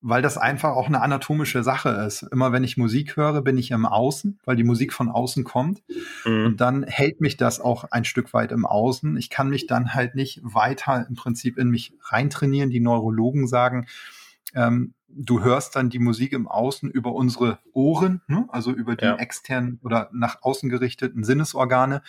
Weil 0.00 0.22
das 0.22 0.38
einfach 0.38 0.76
auch 0.76 0.86
eine 0.86 1.02
anatomische 1.02 1.64
Sache 1.64 1.88
ist. 1.88 2.22
Immer 2.22 2.52
wenn 2.52 2.62
ich 2.62 2.76
Musik 2.76 3.16
höre, 3.16 3.42
bin 3.42 3.58
ich 3.58 3.72
im 3.72 3.84
Außen, 3.84 4.38
weil 4.44 4.54
die 4.54 4.62
Musik 4.62 4.92
von 4.92 5.08
außen 5.08 5.42
kommt. 5.42 5.82
Mhm. 6.24 6.46
Und 6.46 6.60
dann 6.60 6.84
hält 6.84 7.20
mich 7.20 7.36
das 7.36 7.58
auch 7.58 7.82
ein 7.90 8.04
Stück 8.04 8.32
weit 8.32 8.52
im 8.52 8.64
Außen. 8.64 9.16
Ich 9.16 9.28
kann 9.28 9.50
mich 9.50 9.66
dann 9.66 9.92
halt 9.92 10.14
nicht 10.14 10.40
weiter 10.44 11.04
im 11.08 11.16
Prinzip 11.16 11.58
in 11.58 11.68
mich 11.68 11.94
reintrainieren. 12.02 12.70
Die 12.70 12.78
Neurologen 12.78 13.48
sagen, 13.48 13.88
ähm, 14.54 14.94
du 15.16 15.42
hörst 15.42 15.76
dann 15.76 15.90
die 15.90 15.98
Musik 15.98 16.32
im 16.32 16.48
Außen 16.48 16.90
über 16.90 17.12
unsere 17.12 17.58
Ohren, 17.72 18.22
ne? 18.26 18.46
also 18.48 18.72
über 18.72 18.96
die 18.96 19.04
Ja. 19.04 19.16
externen 19.16 19.78
oder 19.82 20.10
nach 20.12 20.42
außen 20.42 20.68
gerichteten 20.68 21.24
Sinnesorgane. 21.24 22.02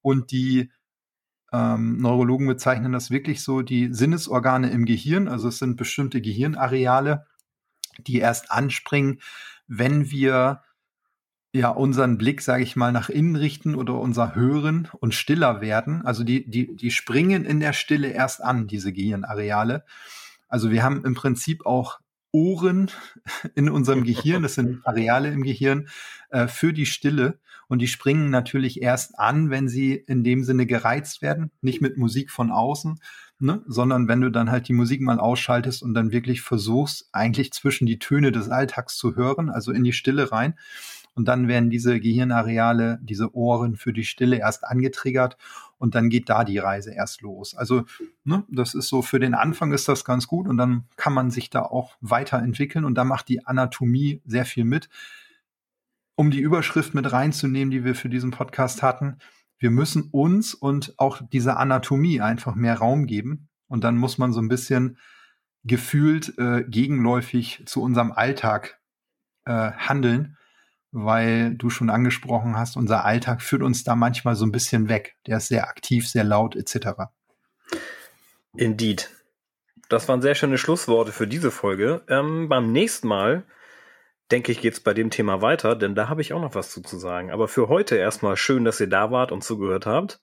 Und 0.00 0.30
die 0.30 0.70
ähm, 1.52 1.98
Neurologen 1.98 2.46
bezeichnen 2.46 2.92
das 2.92 3.10
wirklich 3.10 3.42
so, 3.42 3.62
die 3.62 3.92
Sinnesorgane 3.92 4.70
im 4.70 4.84
Gehirn, 4.84 5.28
also 5.28 5.48
es 5.48 5.58
sind 5.58 5.76
bestimmte 5.76 6.20
Gehirnareale, 6.20 7.26
die 8.06 8.18
erst 8.18 8.50
anspringen, 8.50 9.20
wenn 9.66 10.10
wir 10.10 10.62
ja 11.52 11.68
unseren 11.68 12.16
Blick, 12.16 12.40
sage 12.40 12.62
ich 12.62 12.76
mal, 12.76 12.92
nach 12.92 13.10
innen 13.10 13.36
richten 13.36 13.74
oder 13.74 14.00
unser 14.00 14.34
Hören 14.34 14.88
und 15.00 15.14
stiller 15.14 15.60
werden. 15.60 16.02
Also 16.06 16.24
die, 16.24 16.48
die, 16.48 16.74
die 16.74 16.90
springen 16.90 17.44
in 17.44 17.60
der 17.60 17.74
Stille 17.74 18.08
erst 18.08 18.42
an, 18.42 18.66
diese 18.66 18.92
Gehirnareale. 18.92 19.84
Also 20.48 20.70
wir 20.70 20.82
haben 20.82 21.04
im 21.04 21.14
Prinzip 21.14 21.66
auch 21.66 22.00
Ohren 22.32 22.90
in 23.54 23.68
unserem 23.68 24.04
Gehirn, 24.04 24.42
das 24.42 24.54
sind 24.54 24.86
Areale 24.86 25.30
im 25.30 25.42
Gehirn 25.42 25.88
äh, 26.30 26.48
für 26.48 26.72
die 26.72 26.86
Stille. 26.86 27.38
Und 27.68 27.80
die 27.80 27.88
springen 27.88 28.28
natürlich 28.28 28.82
erst 28.82 29.18
an, 29.18 29.48
wenn 29.48 29.66
sie 29.66 29.94
in 29.94 30.24
dem 30.24 30.44
Sinne 30.44 30.66
gereizt 30.66 31.22
werden, 31.22 31.50
nicht 31.62 31.80
mit 31.80 31.96
Musik 31.96 32.30
von 32.30 32.50
außen, 32.50 33.00
ne, 33.38 33.62
sondern 33.66 34.08
wenn 34.08 34.20
du 34.20 34.30
dann 34.30 34.50
halt 34.50 34.68
die 34.68 34.74
Musik 34.74 35.00
mal 35.00 35.18
ausschaltest 35.18 35.82
und 35.82 35.94
dann 35.94 36.12
wirklich 36.12 36.42
versuchst, 36.42 37.08
eigentlich 37.12 37.52
zwischen 37.52 37.86
die 37.86 37.98
Töne 37.98 38.30
des 38.30 38.50
Alltags 38.50 38.96
zu 38.96 39.16
hören, 39.16 39.48
also 39.48 39.72
in 39.72 39.84
die 39.84 39.92
Stille 39.92 40.32
rein. 40.32 40.54
Und 41.14 41.28
dann 41.28 41.46
werden 41.46 41.68
diese 41.68 42.00
Gehirnareale, 42.00 42.98
diese 43.02 43.34
Ohren 43.34 43.76
für 43.76 43.92
die 43.92 44.04
Stille 44.04 44.38
erst 44.38 44.64
angetriggert 44.64 45.36
und 45.78 45.94
dann 45.94 46.08
geht 46.08 46.28
da 46.28 46.44
die 46.44 46.58
Reise 46.58 46.92
erst 46.92 47.20
los. 47.20 47.54
Also, 47.54 47.84
ne, 48.24 48.44
das 48.48 48.74
ist 48.74 48.88
so, 48.88 49.02
für 49.02 49.20
den 49.20 49.34
Anfang 49.34 49.72
ist 49.72 49.88
das 49.88 50.04
ganz 50.04 50.26
gut 50.26 50.48
und 50.48 50.56
dann 50.56 50.84
kann 50.96 51.12
man 51.12 51.30
sich 51.30 51.50
da 51.50 51.62
auch 51.62 51.96
weiterentwickeln 52.00 52.84
und 52.84 52.94
da 52.94 53.04
macht 53.04 53.28
die 53.28 53.46
Anatomie 53.46 54.22
sehr 54.24 54.46
viel 54.46 54.64
mit. 54.64 54.88
Um 56.14 56.30
die 56.30 56.40
Überschrift 56.40 56.94
mit 56.94 57.10
reinzunehmen, 57.12 57.70
die 57.70 57.84
wir 57.84 57.94
für 57.94 58.08
diesen 58.08 58.30
Podcast 58.30 58.82
hatten, 58.82 59.18
wir 59.58 59.70
müssen 59.70 60.08
uns 60.10 60.54
und 60.54 60.94
auch 60.98 61.20
dieser 61.32 61.58
Anatomie 61.58 62.20
einfach 62.20 62.54
mehr 62.54 62.78
Raum 62.78 63.06
geben 63.06 63.48
und 63.68 63.84
dann 63.84 63.96
muss 63.96 64.18
man 64.18 64.32
so 64.32 64.40
ein 64.40 64.48
bisschen 64.48 64.98
gefühlt 65.64 66.36
äh, 66.38 66.64
gegenläufig 66.66 67.62
zu 67.66 67.82
unserem 67.82 68.12
Alltag 68.12 68.80
äh, 69.44 69.72
handeln 69.72 70.36
weil 70.92 71.54
du 71.54 71.70
schon 71.70 71.90
angesprochen 71.90 72.56
hast, 72.56 72.76
unser 72.76 73.04
Alltag 73.04 73.42
führt 73.42 73.62
uns 73.62 73.82
da 73.82 73.96
manchmal 73.96 74.36
so 74.36 74.44
ein 74.44 74.52
bisschen 74.52 74.88
weg. 74.88 75.16
Der 75.26 75.38
ist 75.38 75.48
sehr 75.48 75.68
aktiv, 75.68 76.08
sehr 76.08 76.24
laut 76.24 76.54
etc. 76.54 77.10
Indeed. 78.54 79.10
Das 79.88 80.08
waren 80.08 80.22
sehr 80.22 80.34
schöne 80.34 80.58
Schlussworte 80.58 81.12
für 81.12 81.26
diese 81.26 81.50
Folge. 81.50 82.02
Ähm, 82.08 82.48
beim 82.48 82.72
nächsten 82.72 83.08
Mal, 83.08 83.44
denke 84.30 84.52
ich, 84.52 84.60
geht 84.60 84.74
es 84.74 84.80
bei 84.80 84.94
dem 84.94 85.10
Thema 85.10 85.42
weiter, 85.42 85.74
denn 85.74 85.94
da 85.94 86.08
habe 86.08 86.20
ich 86.20 86.32
auch 86.32 86.40
noch 86.40 86.54
was 86.54 86.70
zu, 86.70 86.82
zu 86.82 86.98
sagen. 86.98 87.30
Aber 87.30 87.48
für 87.48 87.68
heute 87.68 87.96
erstmal 87.96 88.36
schön, 88.36 88.64
dass 88.64 88.80
ihr 88.80 88.88
da 88.88 89.10
wart 89.10 89.32
und 89.32 89.42
zugehört 89.42 89.86
habt. 89.86 90.20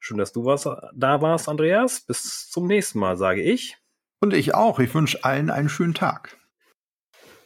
Schön, 0.00 0.18
dass 0.18 0.32
du 0.32 0.44
was, 0.44 0.68
da 0.94 1.20
warst, 1.20 1.48
Andreas. 1.48 2.00
Bis 2.00 2.48
zum 2.50 2.66
nächsten 2.66 2.98
Mal, 2.98 3.16
sage 3.16 3.42
ich. 3.42 3.76
Und 4.20 4.32
ich 4.32 4.54
auch. 4.54 4.78
Ich 4.78 4.94
wünsche 4.94 5.24
allen 5.24 5.50
einen 5.50 5.68
schönen 5.68 5.94
Tag. 5.94 6.36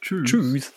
Tschüss. 0.01 0.31
Tschüss. 0.31 0.72